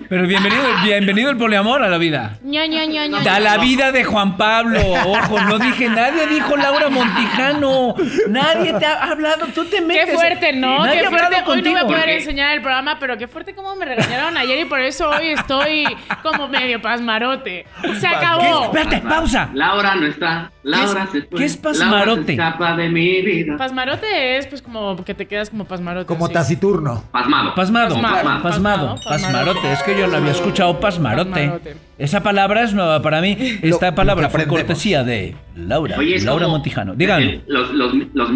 [0.09, 2.39] Pero bienvenido, bienvenido el poliamor a la vida.
[2.43, 3.35] ña, ña, ña, ña.
[3.37, 4.81] A la vida de Juan Pablo.
[5.07, 7.95] Ojo, no dije, nadie dijo Laura Montijano.
[8.29, 10.15] Nadie te ha hablado, tú te Qué metes.
[10.15, 10.85] fuerte, ¿no?
[10.85, 11.37] Nadie Qué ha fuerte.
[11.47, 11.87] Hoy no voy a contigo.
[11.87, 15.29] poder enseñar el programa, pero qué fuerte cómo me regañaron ayer y por eso hoy
[15.31, 15.85] estoy
[16.23, 17.67] como medio pasmarote.
[17.95, 18.07] Se ¿Qué?
[18.07, 18.65] acabó.
[18.65, 19.49] Espérate, pausa.
[19.55, 20.51] Laura no está.
[20.63, 21.39] Laura ¿Qué es- se fue.
[21.39, 21.97] qué es pasmarote?
[22.07, 23.57] Laura se escapa de mi vida.
[23.57, 26.07] Pasmarote es pues como que te quedas como pasmarote.
[26.07, 26.33] Como sí.
[26.33, 27.03] taciturno.
[27.11, 27.55] Pasmado.
[27.55, 29.73] Pasmado, Pasmado, pasmado, pasmado, pasmarote.
[29.73, 31.31] Es que yo lo había escuchado pasmarote.
[31.31, 31.77] Pasmarote.
[31.99, 33.37] Esa palabra es nueva para mí.
[33.63, 35.97] Esta lo palabra que fue cortesía de Laura.
[35.99, 36.95] Oye, Laura como- Montijano.
[36.95, 37.31] Díganlo.
[37.31, 38.31] eh, Los, los, los, los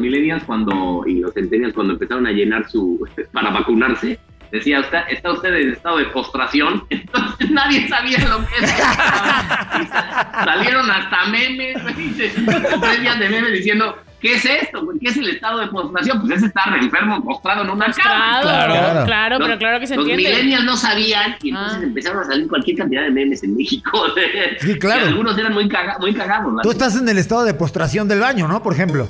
[0.00, 3.04] millennials cuando, y los centennials cuando empezaron a llenar su.
[3.32, 4.18] para vacunarse,
[4.52, 6.84] decía, usted, está usted en estado de postración.
[6.90, 10.30] Entonces nadie sabía lo que era.
[10.44, 11.76] Salieron hasta memes,
[12.06, 13.96] tres días de memes diciendo.
[14.20, 14.86] ¿Qué es esto?
[15.00, 16.20] ¿Qué es el estado de postración?
[16.20, 18.40] Pues es estar enfermo, postrado en una cama.
[18.42, 19.04] Claro, Claro.
[19.06, 20.30] claro, Los- pero claro que se los entiende.
[20.36, 21.84] millennials no sabían y entonces Ah.
[21.84, 24.04] empezaron a salir cualquier cantidad de memes en México.
[24.60, 25.04] Sí, claro.
[25.06, 26.52] Y algunos eran muy, caga- muy cagados.
[26.62, 28.62] Tú estás en el estado de postración del baño, ¿no?
[28.62, 29.08] Por ejemplo.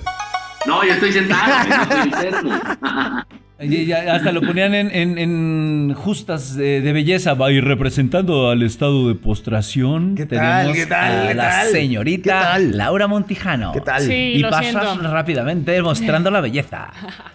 [0.67, 2.61] No, yo estoy sentado, yo no estoy enfermo.
[3.63, 7.35] Y hasta lo ponían en, en- en justas de, de belleza.
[7.35, 10.15] Va y representando al estado de postración.
[10.15, 10.39] ¿Qué tal?
[10.73, 11.25] tenemos ¿Qué tal?
[11.25, 11.67] A ¿Qué la tal?
[11.69, 12.77] señorita ¿Qué tal?
[12.79, 13.73] Laura Montijano.
[13.73, 14.03] ¿Qué tal?
[14.03, 15.11] Sí, Y lo pasas siento.
[15.13, 16.89] rápidamente mostrando la belleza.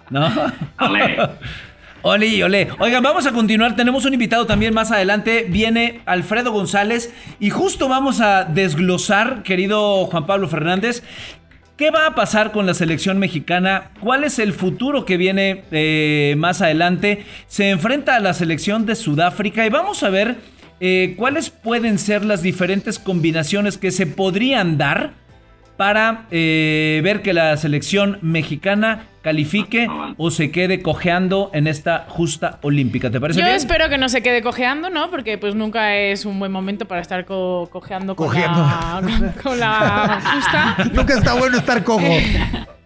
[0.09, 0.27] ¿No?
[0.79, 1.17] Ole.
[2.07, 2.67] Ole, ole.
[2.77, 3.75] Oigan, vamos a continuar.
[3.75, 5.47] Tenemos un invitado también más adelante.
[5.49, 7.11] Viene Alfredo González.
[7.39, 11.01] Y justo vamos a desglosar, querido Juan Pablo Fernández,
[11.77, 13.91] ¿Qué va a pasar con la selección mexicana?
[13.99, 17.25] ¿Cuál es el futuro que viene eh, más adelante?
[17.47, 20.37] Se enfrenta a la selección de Sudáfrica y vamos a ver
[20.79, 25.15] eh, cuáles pueden ser las diferentes combinaciones que se podrían dar
[25.75, 32.59] para eh, ver que la selección mexicana califique o se quede cojeando en esta justa
[32.61, 33.09] olímpica.
[33.09, 33.57] ¿Te parece Yo bien?
[33.57, 35.09] espero que no se quede cojeando, ¿no?
[35.09, 38.59] Porque pues nunca es un buen momento para estar co- cojeando con, Cojeando.
[38.61, 40.75] La, con, con la justa.
[40.93, 42.05] Nunca está bueno estar cojo.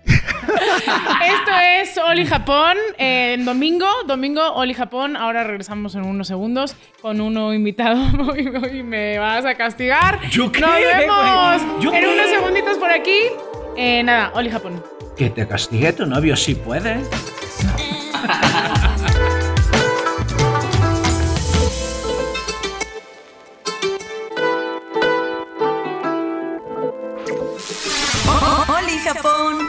[0.10, 5.18] Esto es Oli Japón eh, en domingo, domingo Oli Japón.
[5.18, 8.00] Ahora regresamos en unos segundos con uno invitado.
[8.64, 10.20] Hoy me vas a castigar.
[10.30, 12.08] ¿Yo qué, Nos vemos en qué?
[12.08, 13.20] unos segunditos por aquí.
[13.76, 14.82] Eh, nada, Oli Japón.
[15.20, 17.02] Que te castigue tu novio si puede.
[28.70, 29.69] Oli Japón.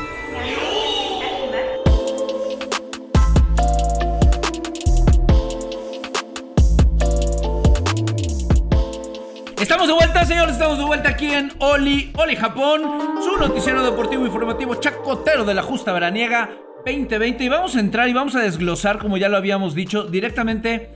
[9.87, 12.83] De vuelta, señores, estamos de vuelta aquí en Oli, Oli Japón,
[13.25, 16.51] su noticiero deportivo informativo chacotero de la justa veraniega
[16.85, 17.43] 2020.
[17.43, 20.91] Y vamos a entrar y vamos a desglosar, como ya lo habíamos dicho, directamente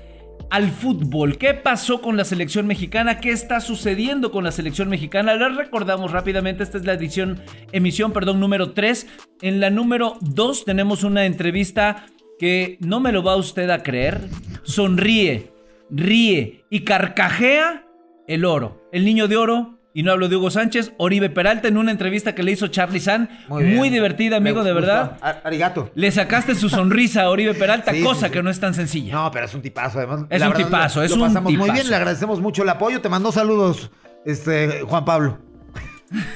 [0.50, 1.38] al fútbol.
[1.38, 3.20] ¿Qué pasó con la selección mexicana?
[3.20, 5.34] ¿Qué está sucediendo con la selección mexicana?
[5.34, 7.40] Les recordamos rápidamente, esta es la edición,
[7.72, 9.06] emisión, perdón, número 3.
[9.40, 12.04] En la número 2 tenemos una entrevista
[12.38, 14.20] que no me lo va usted a creer.
[14.62, 15.52] Sonríe,
[15.90, 17.83] ríe y carcajea
[18.28, 18.88] el oro.
[18.92, 22.34] El niño de oro, y no hablo de Hugo Sánchez, Oribe Peralta en una entrevista
[22.34, 23.28] que le hizo Charlie San.
[23.48, 24.86] Muy, divertida, amigo, Me de gustó.
[24.86, 25.40] verdad.
[25.44, 25.90] Arigato.
[25.94, 29.12] Le sacaste su sonrisa a Oribe Peralta, Sí, cosa sí, que no es tan sencilla.
[29.14, 30.22] No, pero es un tipazo, además.
[30.30, 31.72] Es La un verdad, tipazo, lo- es lo un pasamos muy tipazo.
[31.74, 33.00] bien, le agradecemos mucho el apoyo.
[33.00, 33.90] Te mandó saludos,
[34.24, 35.38] este, Juan Pablo.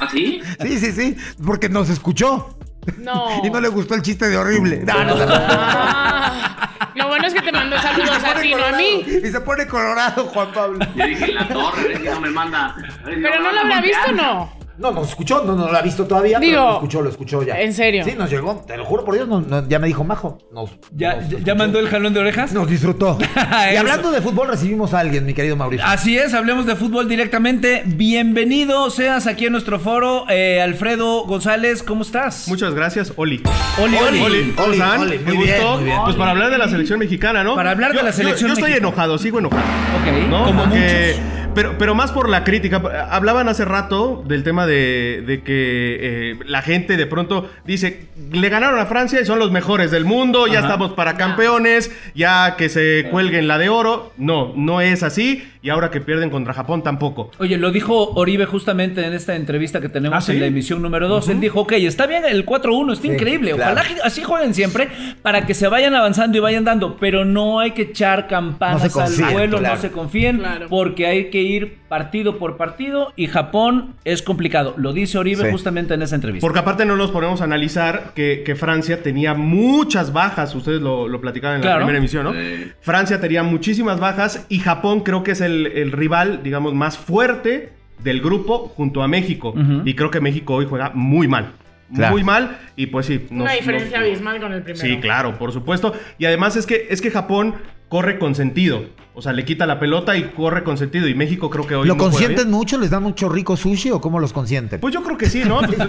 [0.01, 0.41] ¿Ah, sí?
[0.61, 2.58] Sí, sí, sí, porque nos escuchó.
[2.99, 3.43] No.
[3.45, 4.83] Y no le gustó el chiste de horrible.
[4.85, 5.15] No, no.
[5.21, 9.05] Ah, lo bueno es que te mando Y saludos a ti, no a mí.
[9.07, 10.79] Y se pone colorado, Juan Pablo.
[10.95, 12.67] Yo dije, en la torre, a ver si no me manda.
[12.67, 14.58] a ver si Pero no lo habrá visto, no.
[14.79, 17.43] No, nos escuchó, no, no lo ha visto todavía, Digo, pero lo escuchó, lo escuchó
[17.43, 17.61] ya.
[17.61, 18.05] ¿en serio?
[18.05, 20.39] Sí, nos llegó, te lo juro por Dios, no- no, ya me dijo Majo.
[20.53, 22.53] Nos, ¿Ya, nos ya- mandó el jalón de orejas?
[22.53, 23.19] Nos disfrutó.
[23.73, 25.85] y hablando de fútbol, recibimos a alguien, mi querido Mauricio.
[25.85, 27.83] Así es, hablemos de fútbol directamente.
[27.87, 30.27] Bienvenido seas aquí en nuestro foro.
[30.29, 32.47] Eh, Alfredo González, ¿cómo estás?
[32.47, 33.43] Muchas gracias, Oli.
[33.83, 34.21] Oli, Oli.
[34.23, 35.01] Oli, ¿cómo Oli, están?
[35.01, 35.75] Oli, muy Me bien, gustó.
[35.77, 35.99] muy bien.
[36.05, 37.57] Pues para hablar de la selección mexicana, ¿no?
[37.57, 38.89] Para hablar de Yo- la yo- selección Yo, estoy mexicana.
[38.89, 39.63] enojado, sigo enojado.
[39.63, 40.45] Ok, ¿no?
[40.45, 41.48] como Porque- muchos.
[41.59, 42.81] Pero, pero más por la crítica.
[43.11, 48.49] Hablaban hace rato del tema de, de que eh, la gente de pronto dice, le
[48.49, 52.69] ganaron a Francia y son los mejores del mundo, ya estamos para campeones, ya que
[52.69, 54.13] se cuelguen la de oro.
[54.17, 55.51] No, no es así.
[55.63, 57.31] Y ahora que pierden contra Japón tampoco.
[57.39, 60.33] Oye, lo dijo Oribe justamente en esta entrevista que tenemos ¿Ah, sí?
[60.33, 61.29] en la emisión número 2.
[61.31, 63.53] Él dijo, ok, está bien el 4-1, está Sí, increíble.
[63.55, 63.73] claro.
[63.81, 64.89] Ojalá así jueguen siempre
[65.23, 66.97] para que se vayan avanzando y vayan dando.
[66.99, 69.75] Pero no hay que echar campanas No se confíen, al vuelo, claro.
[69.75, 70.67] no se confíen, Claro.
[70.69, 74.75] porque hay que ir partido por partido y Japón es complicado.
[74.77, 75.51] Lo dice Oribe Sí.
[75.51, 76.45] justamente en esa entrevista.
[76.47, 81.09] Porque aparte no nos ponemos a analizar que, que Francia tenía muchas bajas, ustedes lo,
[81.09, 81.79] lo platicaban en Claro.
[81.81, 82.33] la primera emisión, ¿no?
[82.35, 82.71] Sí.
[82.81, 87.73] Francia tenía muchísimas bajas y Japón creo que es el, el rival, digamos, más fuerte
[88.03, 89.51] del grupo junto a México.
[89.51, 89.83] Ujú.
[89.85, 91.53] Y creo que México hoy juega muy mal.
[91.95, 92.13] Claro.
[92.13, 93.27] Muy mal y pues sí.
[93.31, 94.85] Una nos- diferencia nos- abismal con el primero.
[94.87, 95.95] Sí, claro, por supuesto.
[96.19, 97.55] Y además es que, es que Japón
[97.89, 98.85] corre con sentido.
[99.15, 101.09] O sea, le quita la pelota y corre con sentido.
[101.09, 102.51] Y México creo que hoy ¿Lo no juega consienten bien.
[102.57, 102.79] mucho?
[102.79, 104.79] ¿Les dan mucho rico sushi o cómo los consienten?
[104.81, 105.61] Pues yo creo que sí, ¿no?
[105.63, 105.85] Pues, a,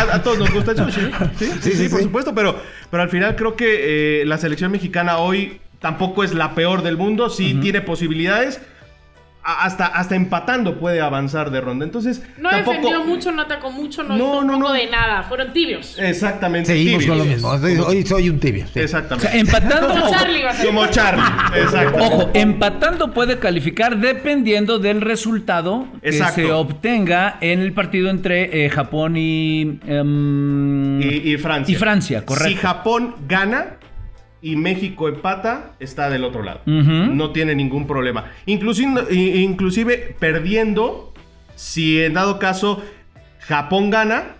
[0.00, 1.00] a- a todos nos gusta el sushi.
[1.38, 2.04] Sí, sí, sí, sí, por sí.
[2.06, 6.56] supuesto, pero, pero al final creo que eh, la selección mexicana hoy tampoco es la
[6.56, 8.60] peor del mundo, sí tiene posibilidades.
[9.50, 11.84] Hasta, hasta empatando puede avanzar de ronda.
[11.84, 12.76] Entonces, No tampoco.
[12.76, 14.72] defendió mucho, no atacó mucho, no, No, hizo un no, poco no.
[14.74, 15.22] de nada.
[15.22, 15.98] Fueron tibios.
[15.98, 16.72] Exactamente.
[16.72, 17.16] Seguimos tibios.
[17.18, 17.48] con lo mismo.
[17.86, 18.66] Hoy, soy un tibio.
[18.72, 18.78] sí.
[18.78, 19.28] O Exactamente.
[19.30, 19.88] sea, empatando.
[19.88, 20.66] Como Charlie va a ser.
[20.66, 21.22] Como Charlie.
[21.62, 21.98] Exacto.
[22.04, 26.34] Ojo, empatando puede calificar dependiendo del resultado Exacto.
[26.36, 31.72] que se obtenga en el partido entre eh, Japón y, em, Y, y Francia.
[31.72, 32.48] y Francia, correcto.
[32.48, 33.77] Si Japón gana
[34.40, 36.60] y México empata, está del otro lado.
[36.66, 38.26] No tiene ningún problema.
[38.46, 41.12] Inclusive, inclusive perdiendo,
[41.54, 42.82] si en dado caso
[43.40, 44.36] Japón gana,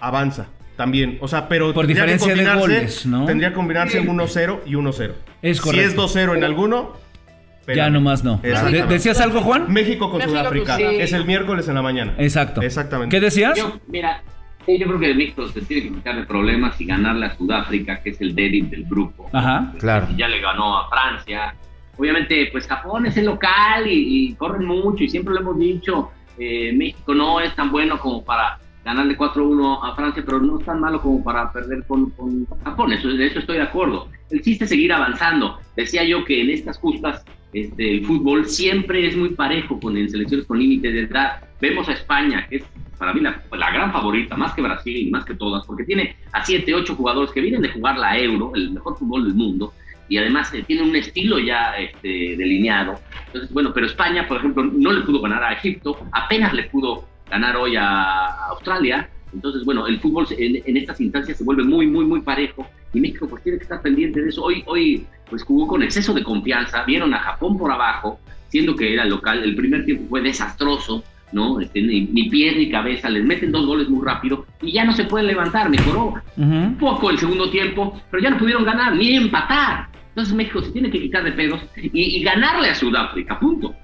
[0.00, 0.48] avanza.
[0.76, 3.24] También, o sea, pero Por tendría que diferencia de combinarse- goles, ¿no?
[3.24, 5.14] Tendría que combinarse 1-0 y 1-0.
[5.40, 5.88] Es Si correcto.
[5.88, 7.92] es 2-0 en alguno, Ya espérame.
[7.94, 8.36] nomás no.
[8.42, 9.72] De- ¿Decías algo, Juan?
[9.72, 10.78] México con Sudáfrica.
[10.78, 12.14] Es el miércoles en la mañana.
[12.18, 12.60] Exacto.
[12.60, 13.16] Exactamente.
[13.16, 13.56] ¿Qué decías?
[13.56, 14.22] Yo, mira,
[14.66, 18.10] yo creo que México se tiene que quitar de problemas y ganarle a Sudáfrica, que
[18.10, 19.28] es el débil del grupo.
[19.32, 19.72] Ajá.
[19.78, 20.08] Claro.
[20.12, 21.54] Y ya le ganó a Francia.
[21.96, 26.10] Obviamente, pues Japón es el local y, y corren mucho y siempre lo hemos dicho.
[26.38, 30.64] eh, México no es tan bueno como para ganarle 4-1 a Francia, pero no es
[30.66, 32.92] tan malo como para perder con, con Japón.
[32.92, 34.08] Eso, de eso estoy de acuerdo.
[34.30, 35.58] El chiste es seguir avanzando.
[35.76, 40.10] Decía yo que en estas justas este, el fútbol siempre es muy parejo con en
[40.10, 41.40] selecciones con límite de edad.
[41.60, 42.64] Vemos a España, que es
[42.98, 46.44] para mí la, la gran favorita, más que Brasil más que todas, porque tiene a
[46.44, 49.72] 7, 8 jugadores que vienen de jugar la Euro, el mejor fútbol del mundo,
[50.08, 52.98] y además eh, tiene un estilo ya este, delineado.
[53.26, 57.04] Entonces, bueno, pero España, por ejemplo, no le pudo ganar a Egipto, apenas le pudo
[57.28, 59.08] ganar hoy a Australia.
[59.32, 62.66] Entonces, bueno, el fútbol en estas instancias se vuelve muy, muy, muy parejo
[62.96, 64.42] y México pues tiene que estar pendiente de eso.
[64.42, 68.18] Hoy, hoy pues jugó con exceso de confianza, vieron a Japón por abajo,
[68.48, 69.42] siendo que era local.
[69.42, 71.60] El primer tiempo fue desastroso, ¿no?
[71.60, 74.94] Este, ni, ni pies ni cabeza, les meten dos goles muy rápido y ya no
[74.94, 75.68] se pueden levantar.
[75.68, 79.88] Mejoró un poco el segundo tiempo, pero ya no pudieron ganar ni empatar.
[80.08, 83.74] Entonces México se tiene que quitar de pedos y, y ganarle a Sudáfrica, punto.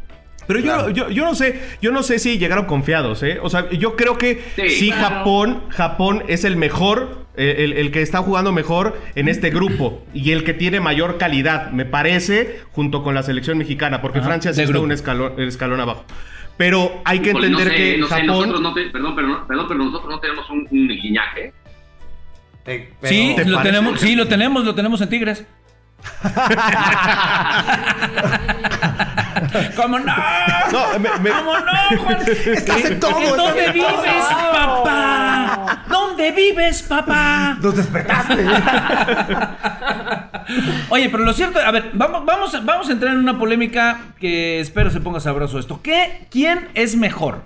[0.47, 0.91] Pero yo, Claro.
[0.91, 3.39] yo, yo no sé, yo no sé si llegaron confiados, ¿eh?
[3.43, 5.17] O sea, yo creo que Sí, sí, claro.
[5.17, 10.05] Japón, Japón es el mejor, eh, el, el que está jugando mejor en este grupo
[10.13, 14.29] y el que tiene mayor calidad, me parece, junto con la selección mexicana, porque Ajá,
[14.29, 16.05] Francia sí está un escalón, el escalón abajo.
[16.59, 18.27] Pero hay que no entender sé, que no sé, Japón...
[18.27, 21.53] nosotros no te- perdón, pero, no- perdón, pero nosotros no tenemos un, un guiñaje.
[22.67, 23.75] Eh, pero- Sí, ¿Te lo parece?
[23.77, 25.47] tenemos, sí, lo tenemos, lo tenemos en Tigres.
[29.77, 30.15] ¿Cómo no?
[30.73, 32.19] No, me- me- ¿Cómo no, Juan?
[32.29, 33.73] Estás en todo, ¿En estás dónde todo.
[33.73, 35.85] vives, papá?
[35.89, 37.57] ¿Dónde vives, papá?
[37.61, 38.47] Nos despertaste.
[40.91, 43.99] Oye, pero lo cierto, a ver, vamos, vamos, a- vamos a entrar en una polémica
[44.19, 45.81] que espero se ponga sabroso esto.
[45.83, 47.45] ¿Qué, ¿Quién es mejor?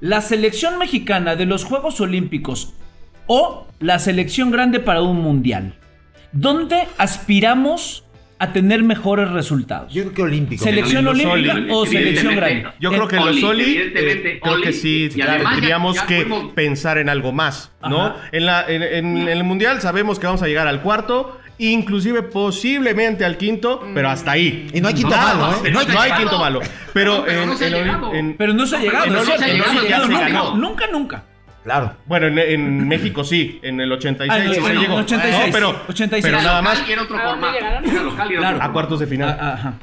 [0.00, 2.74] ¿La selección mexicana de los Juegos Olímpicos
[3.26, 5.74] o la selección grande para un mundial?
[6.32, 8.03] ¿Dónde aspiramos
[8.44, 9.92] a tener mejores resultados?
[9.92, 10.64] Yo creo que olímpico.
[10.64, 12.68] ¿Selección olímpica Oli- o selección grande?
[12.80, 16.06] Yo creo que en los Oli, Oli, eh, creo que Oli, sí ya- tendríamos ya
[16.06, 18.06] que fuimos- pensar en algo más, ¿no?
[18.06, 18.16] Ajá.
[18.32, 22.22] En, la, en, en- en el Mundial sabemos que vamos a llegar al cuarto, inclusive
[22.22, 24.66] posiblemente al quinto, pero hasta ahí.
[24.72, 25.70] Y no hay quinto malo, ¿eh?
[25.70, 26.60] No No, se ha hay quinto malo.
[26.92, 28.14] Pero, No, pero en, no se ha en Oli- llegado.
[28.14, 29.36] en- Pero no se ha llegado, pero no se ha
[29.98, 31.24] no llegado, nunca, nunca.
[31.64, 31.94] Claro.
[32.06, 34.94] bueno, en, en México sí, en el 86 Ah, el- sí se bueno, llegó.
[34.96, 36.22] 86, No, pero, 86.
[36.24, 37.58] pero nada más era otro ¿A dónde formato.
[37.58, 37.90] llegaron?
[37.90, 38.56] Era local y era Claro.
[38.58, 39.38] otro a cuartos de final.
[39.40, 39.74] Ah, Ajá.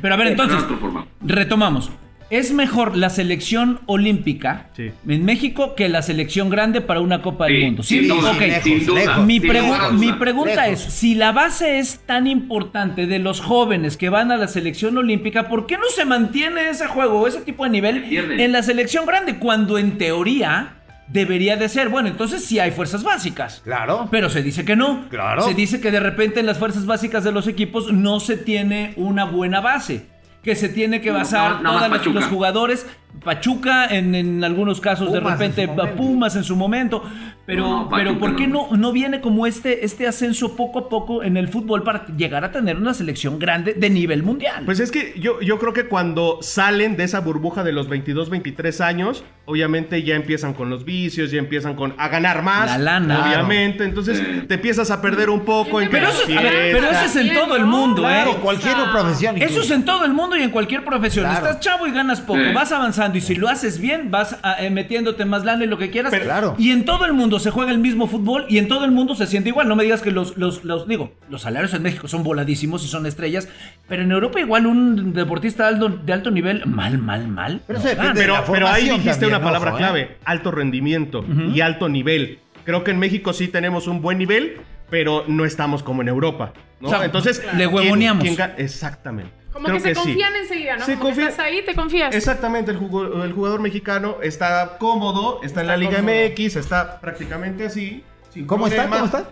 [0.00, 1.08] Pero a ver, entonces, Era otro formato.
[1.22, 1.90] retomamos.
[2.30, 4.90] ¿Es mejor la selección olímpica Sí.
[5.06, 7.82] en México que la selección grande para una Copa del Sí, Mundo?
[7.82, 8.40] sin duda, ok.
[8.40, 9.00] lejos, sin duda.
[9.00, 9.24] lejos.
[9.26, 10.86] Mi, pregu- pregunta Lejos.
[10.86, 14.96] es, si la base es tan importante de los jóvenes que van a la selección
[14.96, 18.04] olímpica, ¿por qué no se mantiene ese juego o ese tipo de nivel
[18.40, 20.76] en la selección grande cuando en teoría
[21.08, 21.88] debería de ser?
[21.88, 23.60] Bueno, entonces sí hay fuerzas básicas.
[23.64, 24.08] Claro.
[24.10, 25.08] Pero se dice que no.
[25.08, 25.42] Claro.
[25.42, 28.94] Se dice que de repente en las fuerzas básicas de los equipos no se tiene
[28.96, 30.06] una buena base.
[30.42, 32.86] Que se tiene que basar no, todos los jugadores.
[33.22, 35.68] Pachuca, en, en algunos casos, de Pumas repente.
[35.96, 37.02] Pumas en su momento.
[37.46, 38.68] Pero, No, pero ¿por qué no.
[38.74, 42.50] no, viene como este, este ascenso poco a poco en el fútbol para llegar a
[42.50, 44.62] tener una selección grande de nivel mundial?
[44.64, 48.30] Pues es que yo, yo creo que cuando salen de esa burbuja de los 22,
[48.30, 52.66] 23 años, obviamente ya empiezan con los vicios, ya empiezan con a ganar más.
[52.70, 53.26] La lana.
[53.26, 56.86] Obviamente, entonces te empiezas a perder un poco en pero, eso, es- a ver, pero
[56.86, 58.36] eso fiestas- es en todo el mundo, Claro, ¿eh?
[58.42, 59.36] cualquier profesión.
[59.42, 61.26] Eso es en todo el mundo y en cualquier profesión.
[61.26, 61.46] Claro.
[61.46, 62.52] Estás chavo y ganas poco, Sí.
[62.54, 65.78] vas avanzando y si lo haces bien, vas a- eh, metiéndote más lana y lo
[65.78, 66.10] que quieras.
[66.12, 66.54] Pero- Claro.
[66.58, 69.14] Y en todo el mundo se juega el mismo fútbol y en todo el mundo
[69.14, 69.66] se siente igual.
[69.68, 72.88] No me digas que los, los, los digo, los salarios en México son voladísimos y
[72.88, 73.48] son estrellas,
[73.88, 77.60] pero en Europa igual un deportista de alto, de alto nivel, mal, mal, mal.
[77.66, 77.84] Pero no
[78.14, 79.80] Pero, ahí dijiste también, una palabra ojo, ¿eh?
[79.80, 82.38] clave, alto rendimiento y alto nivel.
[82.64, 84.58] Creo que en México sí tenemos un buen nivel,
[84.90, 86.52] pero no estamos como en Europa.
[86.80, 86.88] ¿no?
[86.88, 88.22] O sea, Entonces, le ¿quién- huevoneamos.
[88.24, 89.32] quién Exactamente.
[89.54, 90.00] Como Creo que se sí.
[90.00, 90.84] confían enseguida, ¿no?
[90.84, 92.14] Se Como que confía- estás ahí, te confías.
[92.14, 97.64] Exactamente, el, jugo- el jugador mexicano está cómodo, está, en la Liga MX, está prácticamente
[97.66, 98.02] así.
[98.46, 98.88] ¿Cómo está?
[98.88, 99.28] ¿Cómo está?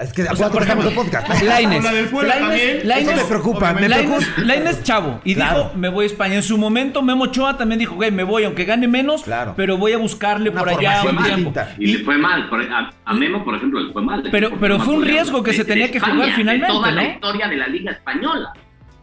[0.00, 1.28] Es que O sea, por que ejemplo, podcast.
[1.44, 1.84] Lainez.
[1.84, 2.80] La del Puebla Lainez- también.
[2.88, 3.88] Lainez- Eso me preocupa, me.
[3.88, 5.20] Lainez chavo.
[5.22, 5.58] Y Claro.
[5.66, 6.34] dijo, me voy a España.
[6.34, 9.54] En su momento, Memo Ochoa también dijo, güey, me voy, aunque gane menos, Claro.
[9.56, 11.22] pero voy a buscarle Una por allá un tiempo.
[11.22, 11.74] distinta.
[11.78, 12.48] Y le fue mal.
[12.48, 14.24] por- A, a Memo, por ejemplo, le fue mal.
[14.32, 16.90] Pero- pero fue un riesgo que de- se tenía que España, jugar de finalmente, toda
[16.90, 16.96] ¿no?
[16.96, 18.52] la historia de la Liga Española.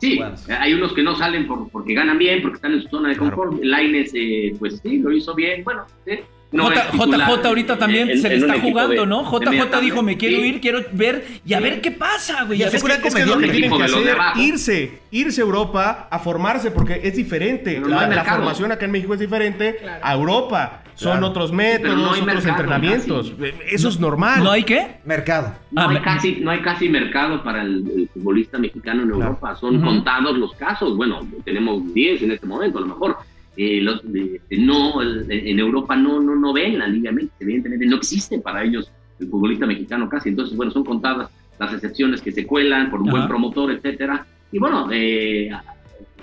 [0.02, 0.36] Sí, Bueno.
[0.60, 3.18] hay unos que no salen por- porque ganan bien, porque están en su zona de
[3.18, 3.64] confort.
[3.64, 5.64] Laines, eh, pues sí, lo hizo bien.
[5.64, 6.20] Bueno, sí.
[6.52, 9.24] No J- titular JJ ahorita también en- se le está jugando, de- ¿no?
[9.24, 10.47] JJ dijo, me quiero Sí.
[10.49, 11.64] ir, quiero ver y a Sí.
[11.64, 12.60] ver qué pasa, güey.
[12.60, 15.39] Y A es Es que, es que es lo que tienen que hacer, irse, irse
[15.39, 17.80] a Europa a formarse, porque es diferente.
[17.80, 20.02] No La, formación acá en México es diferente Claro.
[20.04, 20.84] a Europa.
[20.96, 21.28] Son Claro.
[21.28, 23.34] otros métodos, no hay otros mercado, entrenamientos.
[23.72, 24.44] Eso es normal.
[24.44, 24.98] ¿No hay qué?
[25.06, 25.56] Mercado.
[25.72, 29.10] No, Ah, hay me- casi, no hay casi mercado para el, el futbolista mexicano en
[29.10, 29.56] Europa.
[29.56, 29.86] Son Ujú.
[29.86, 30.96] contados los casos.
[30.96, 33.18] Bueno, tenemos 10 en este momento, a lo mejor.
[33.58, 37.86] Eh, los- de- no, el- en Europa no, no, no ven la Liga MX, evidentemente
[37.86, 40.30] no existe para ellos el futbolista mexicano casi.
[40.30, 41.30] Entonces, bueno, son contadas
[41.60, 43.18] las excepciones que se cuelan por un Ajá.
[43.18, 44.26] buen promotor, etcétera.
[44.52, 45.50] Y bueno, eh,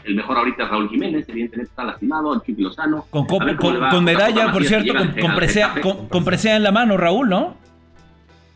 [0.08, 3.04] el mejor ahorita es Raúl Jiménez, evidentemente está lastimado, el Chiqui Lozano.
[3.10, 3.56] Con, con-
[3.90, 7.56] con medalla, por cierto, con, con presea, con- con presea en la mano, Raúl, ¿no?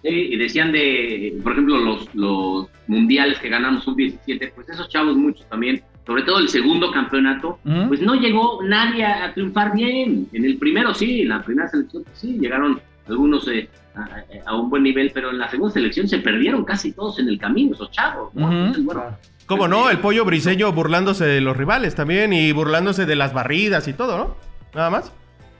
[0.02, 5.16] Sí, y decían de, por ejemplo, los, los mundiales que ganamos sub-17, pues esos chavos
[5.16, 10.26] muchos también, sobre todo el segundo campeonato, pues no llegó nadie a, a triunfar bien.
[10.32, 14.70] En el primero sí, en la primera selección sí, llegaron algunos eh, a, a un
[14.70, 17.92] buen nivel, pero en la segunda selección se perdieron casi todos en el camino, esos
[17.92, 18.34] chavos.
[18.34, 18.46] ¿no?
[18.46, 18.54] Ujú.
[18.56, 19.04] Entonces, bueno,
[19.52, 19.90] ¿Cómo no?
[19.90, 24.16] El pollo briseño burlándose de los rivales también y burlándose de las barridas y todo,
[24.16, 24.36] ¿no?
[24.74, 25.12] Nada más.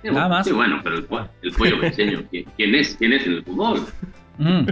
[0.02, 0.46] sí, Nada más.
[0.46, 1.06] sí, bueno, pero el,
[1.42, 3.86] el pollo me enseño ¿quién, es, quién es en el fútbol.
[4.38, 4.66] Mm.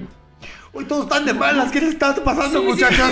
[0.72, 1.70] Hoy todos están de malas.
[1.70, 3.10] ¿Qué les está pasando, muchachos?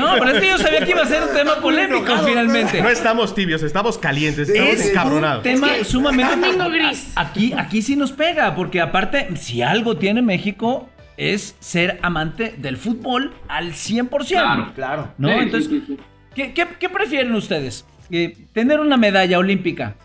[0.00, 2.80] No, pero es que yo sabía que iba a ser un tema polémico finalmente.
[2.80, 5.42] No estamos tibios, estamos calientes, estamos Es un encabronados.
[5.42, 7.12] tema sumamente gris.
[7.16, 12.76] Aquí, aquí sí nos pega, porque aparte, si algo tiene México, es ser amante del
[12.76, 14.26] fútbol al 100%.
[14.26, 14.72] Claro.
[14.74, 15.08] Claro.
[15.18, 15.28] ¿No?
[15.28, 15.96] Sí, sí, Entonces, sí, sí.
[16.34, 17.86] ¿qué, qué, qué prefieren ustedes?
[18.10, 19.96] eh, tener una medalla olímpica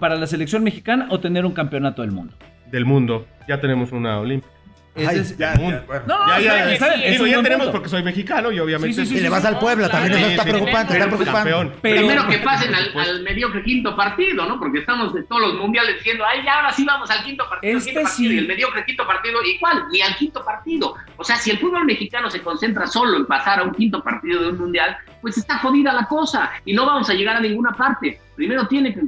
[0.00, 2.34] para la selección mexicana o tener un campeonato del mundo.
[2.70, 3.26] Del mundo.
[3.46, 4.50] Ya tenemos una olímpica.
[4.94, 5.78] Ay, es- ya, mundo.
[5.78, 6.02] ya, bueno.
[6.06, 7.72] No, no, Ya, está Digo, tenemos punto.
[7.72, 9.06] porque soy mexicano y obviamente.
[9.06, 10.60] Sí, sí, Y le vas al Puebla, también eso está Sí, sí, sí.
[10.60, 11.50] preocupante, está pues, preocupante.
[11.50, 11.78] campeón.
[11.80, 13.10] Pero- Primero que pasen al, supuesto.
[13.12, 14.58] al mediocre quinto partido, ¿no?
[14.58, 17.72] Porque estamos de todos los mundiales diciendo, ay, ya ahora sí vamos al quinto partido.
[17.72, 18.34] al Este quinto partido", sí.
[18.34, 20.94] Y el mediocre quinto partido, igual, ni al quinto partido.
[21.16, 24.42] O sea, si el fútbol mexicano se concentra solo en pasar a un quinto partido
[24.42, 27.72] de un mundial, pues está jodida la cosa y no vamos a llegar a ninguna
[27.72, 28.20] parte.
[28.34, 29.00] Primero tiene que,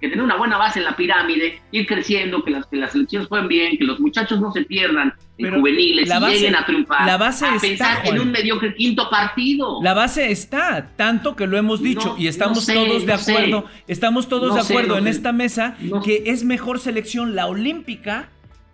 [0.00, 3.26] que tener una buena base en la pirámide, ir creciendo, que las, que las selecciones
[3.26, 6.64] jueguen bien, que los muchachos no se pierdan en Pero juveniles la y lleguen a
[6.64, 7.06] triunfar.
[7.06, 8.16] la base a está, pensar Juan.
[8.16, 9.82] en un mediocre quinto partido.
[9.82, 13.12] La base está, tanto que lo hemos dicho No, y estamos no sé, todos de
[13.12, 13.32] no sé.
[13.32, 18.28] acuerdo, estamos todos de acuerdo en esta mesa que es mejor selección la olímpica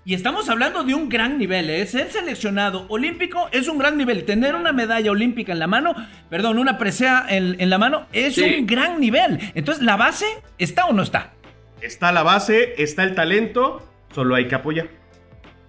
[0.05, 1.87] y estamos hablando de un gran nivel, ¿eh?
[1.87, 5.95] ser seleccionado olímpico es un gran nivel, tener una medalla olímpica en la mano,
[6.29, 8.57] perdón, una presea en, en la mano es Sí.
[8.61, 9.39] un gran nivel.
[9.55, 10.27] Entonces, ¿la base
[10.59, 11.33] está o no está?
[11.81, 14.89] Está la base, está el talento, solo hay que apoyar.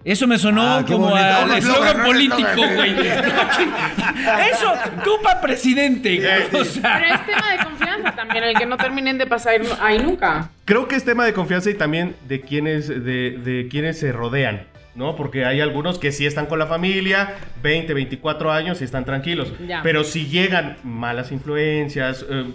[0.05, 1.25] Eso me sonó Ah, como bonito.
[1.25, 2.95] a Un eslogan político, güey.
[4.51, 4.73] Eso,
[5.03, 6.61] tú pa' presidente, güey.
[6.61, 9.99] O sea, Pero es tema de confianza también, el que no terminen de pasar ahí
[9.99, 10.49] nunca.
[10.65, 14.63] Creo que es tema de confianza y también de quienes, de, de quienes se rodean,
[14.95, 15.15] ¿no?
[15.15, 19.53] Porque hay algunos que sí están con la familia, 20, 24 años y están tranquilos.
[19.67, 19.81] Ya.
[19.83, 22.45] Pero si llegan malas influencias, eh,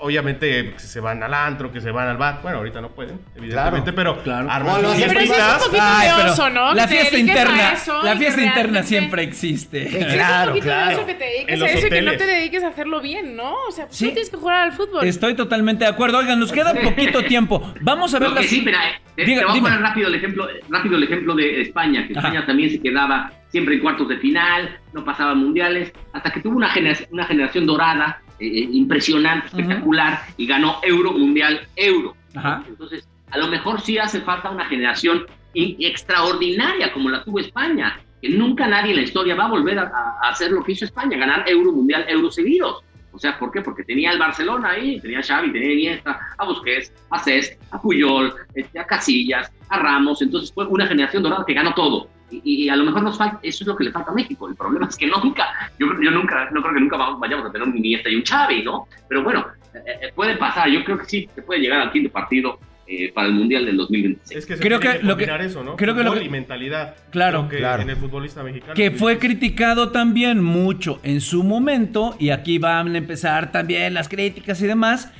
[0.00, 2.40] obviamente que se van al antro, que se van al bar.
[2.42, 4.50] Bueno, ahorita no pueden, evidentemente, pero Claro.
[4.50, 6.74] arman sus Pero eso es un poquito Ay, de pero oso, ¿no?
[6.74, 9.88] La fiesta interna, eso la fiesta interna siempre existe.
[9.92, 11.06] Pero es Claro, un poquito de claro.
[11.06, 13.36] que te En dediques los a eso y que no te dediques a hacerlo bien,
[13.36, 13.54] ¿no?
[13.68, 14.06] O sea, pues Sí.
[14.08, 15.04] tú tienes que jugar al fútbol.
[15.06, 16.18] Estoy totalmente de acuerdo.
[16.18, 17.72] Oigan, nos queda poquito tiempo.
[17.80, 18.50] Vamos a ver Lo que las.
[18.50, 21.34] sí, mira, eh, te, Diga- te voy a poner rápido el ejemplo, rápido el ejemplo
[21.34, 22.28] de España, que Ajá.
[22.28, 26.56] España también se quedaba siempre en cuartos de final, no pasaba mundiales, hasta que tuvo
[26.56, 32.14] una generación, una generación dorada, eh, eh, impresionante, espectacular, y ganó Euro, Mundial, Euro.
[32.34, 32.62] Ajá.
[32.66, 38.28] Entonces, a lo mejor sí hace falta una generación extraordinaria como la tuvo España, que
[38.30, 41.16] nunca nadie en la historia va a volver a, a- hacer lo que hizo España,
[41.18, 42.82] ganar Euro, Mundial, Euro seguidos.
[43.12, 43.60] O sea, ¿por qué?
[43.60, 47.58] Porque tenía el Barcelona ahí, tenía a Xavi, tenía a Iniesta, a Busquets, a Cesc,
[47.72, 50.22] a Puyol, este, a Casillas, a Ramos.
[50.22, 52.08] Entonces fue una generación dorada que ganó todo.
[52.30, 54.48] Y, y a lo mejor nos falta, eso es lo que le falta a México.
[54.48, 55.46] El problema es que nunca,
[55.78, 58.22] yo, yo nunca, no creo que nunca vamos- vayamos a tener un Iniesta y un
[58.24, 58.86] Xavi, ¿no?
[59.08, 60.68] Pero bueno, eh, eh, puede pasar.
[60.70, 63.76] Yo creo que sí, se puede llegar al quinto partido eh, para el Mundial del
[63.76, 64.38] 2026.
[64.38, 65.76] Es que se Creo tiene que que, lo que- eso, ¿no?
[65.76, 66.96] creo que lo que- y mentalidad.
[67.10, 67.48] Claro.
[67.48, 67.82] Que Claro.
[67.82, 68.74] en el futbolista mexicano.
[68.74, 74.08] que fue criticado también mucho en su momento, y aquí van a empezar también las
[74.08, 75.12] críticas y demás,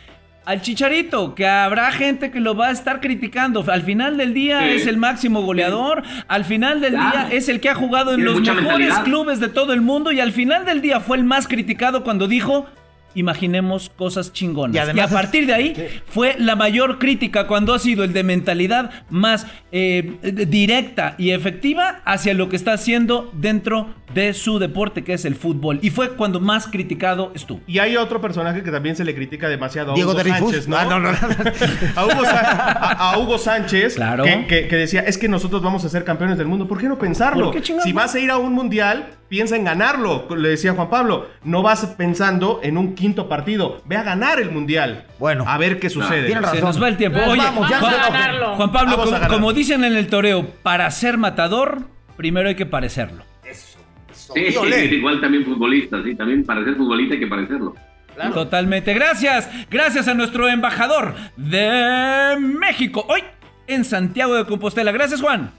[0.47, 3.65] al Chicharito, que habrá gente que lo va a estar criticando.
[3.71, 4.69] Al final del día Sí.
[4.77, 7.29] es el máximo goleador, al final del Claro.
[7.29, 9.05] día es el que ha jugado en Tiene los mejores mentalidad.
[9.05, 12.27] clubes de todo el mundo, y al final del día fue el más criticado cuando
[12.27, 12.67] dijo...
[13.15, 14.75] Imaginemos cosas chingonas.
[14.75, 18.13] Y Y, además a partir de ahí fue la mayor crítica cuando ha sido el
[18.13, 24.59] de mentalidad más eh, directa y efectiva hacia lo que está haciendo dentro de su
[24.59, 25.79] deporte que es el fútbol.
[25.83, 27.61] Y fue cuando más criticado estuvo.
[27.67, 30.21] Y hay otro personaje que también se le critica demasiado a Diego Hugo.
[30.25, 30.77] Sánchez, ¿no?
[30.77, 31.19] Ah, no, no, no.
[31.97, 34.25] a, Hugo a- a Hugo Sánchez, Claro.
[34.25, 36.67] que, que- que decía, es que nosotros vamos a ser campeones del mundo.
[36.67, 37.53] ¿Por qué no pensarlo?
[37.53, 40.27] ¿Por qué si vas a ir a un mundial, piensa en ganarlo.
[40.37, 43.83] Le decía Juan Pablo, no vas pensando en un quinto partido.
[43.87, 45.07] Ve a ganar el mundial.
[45.19, 45.45] Bueno.
[45.47, 46.27] A ver qué sucede.
[46.27, 46.59] Tiene razón.
[46.59, 47.19] Se nos va el tiempo.
[47.27, 48.55] Oye, vamos, ya Juan, se nos- ganarlo.
[48.57, 51.79] Juan Pablo, Vamos a como, dicen en el toreo, para ser matador,
[52.17, 53.25] primero hay que parecerlo.
[54.13, 54.85] Sí, Y olé.
[54.85, 57.75] igual también futbolista, sí, también para ser futbolista hay que parecerlo.
[58.35, 58.93] Totalmente.
[58.95, 59.49] Gracias.
[59.71, 63.07] Gracias a nuestro embajador de México.
[63.09, 63.23] Hoy
[63.67, 64.93] en Santiago de Compostela.
[64.93, 65.51] Gracias, Juan.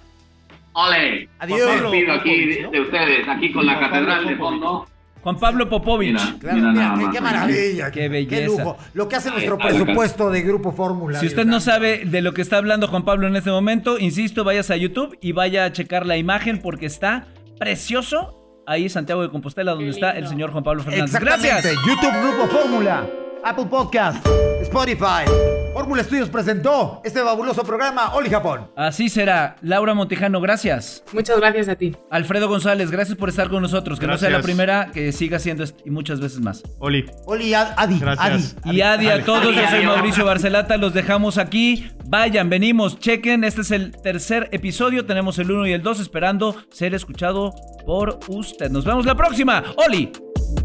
[0.74, 1.28] ¡Ole!
[1.40, 1.60] Adiós.
[1.68, 4.88] Me despido aquí de, ustedes, aquí con la catedral de fondo.
[5.24, 6.14] Juan Pablo Popovich.
[6.14, 6.36] Mira.
[6.40, 7.26] Claro, Mira mira, nada qué, más, qué ¿no?
[7.26, 7.92] maravilla.
[7.92, 8.36] Qué belleza.
[8.36, 8.78] Qué lujo.
[8.94, 11.20] Lo que hace nuestro presupuesto de Grupo Fórmula.
[11.20, 14.44] Si usted no sabe de lo que está hablando Juan Pablo en este momento, insisto,
[14.44, 17.28] vayas a YouTube y vaya a checar la imagen porque está
[17.60, 18.38] precioso.
[18.68, 21.20] Ahí Santiago de Compostela, donde está el señor Juan Pablo Fernández.
[21.20, 21.64] Gracias.
[21.64, 23.08] YouTube Grupo Fórmula,
[23.44, 24.26] Apple Podcast,
[24.72, 25.26] Spotify.
[25.74, 28.72] Fórmula Estudios presentó este fabuloso programa Oli Japón.
[28.78, 29.58] Así será.
[29.62, 31.04] Laura Montejano, gracias.
[31.12, 31.94] Muchas gracias a ti.
[32.10, 34.00] Alfredo González, gracias por estar con nosotros.
[34.00, 36.64] Que no sea la primera, que siga siendo y muchas veces más.
[36.80, 37.06] Oli.
[37.26, 38.00] Oli Ad- Adi.
[38.00, 38.56] Gracias.
[38.64, 38.78] Adi.
[38.78, 39.86] Y Adi a todos, yo soy Adiós.
[39.98, 41.90] Mauricio Barcelata, los dejamos aquí.
[42.06, 46.56] Vayan, venimos, chequen, este es el tercer episodio, tenemos el 1 y el 2 esperando
[46.70, 47.54] ser escuchado
[47.86, 48.70] por usted.
[48.72, 49.64] Nos vemos la próxima.
[49.86, 50.12] Oli,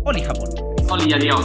[0.04, 0.48] Oli Japón.
[0.90, 1.44] Oli, adiós.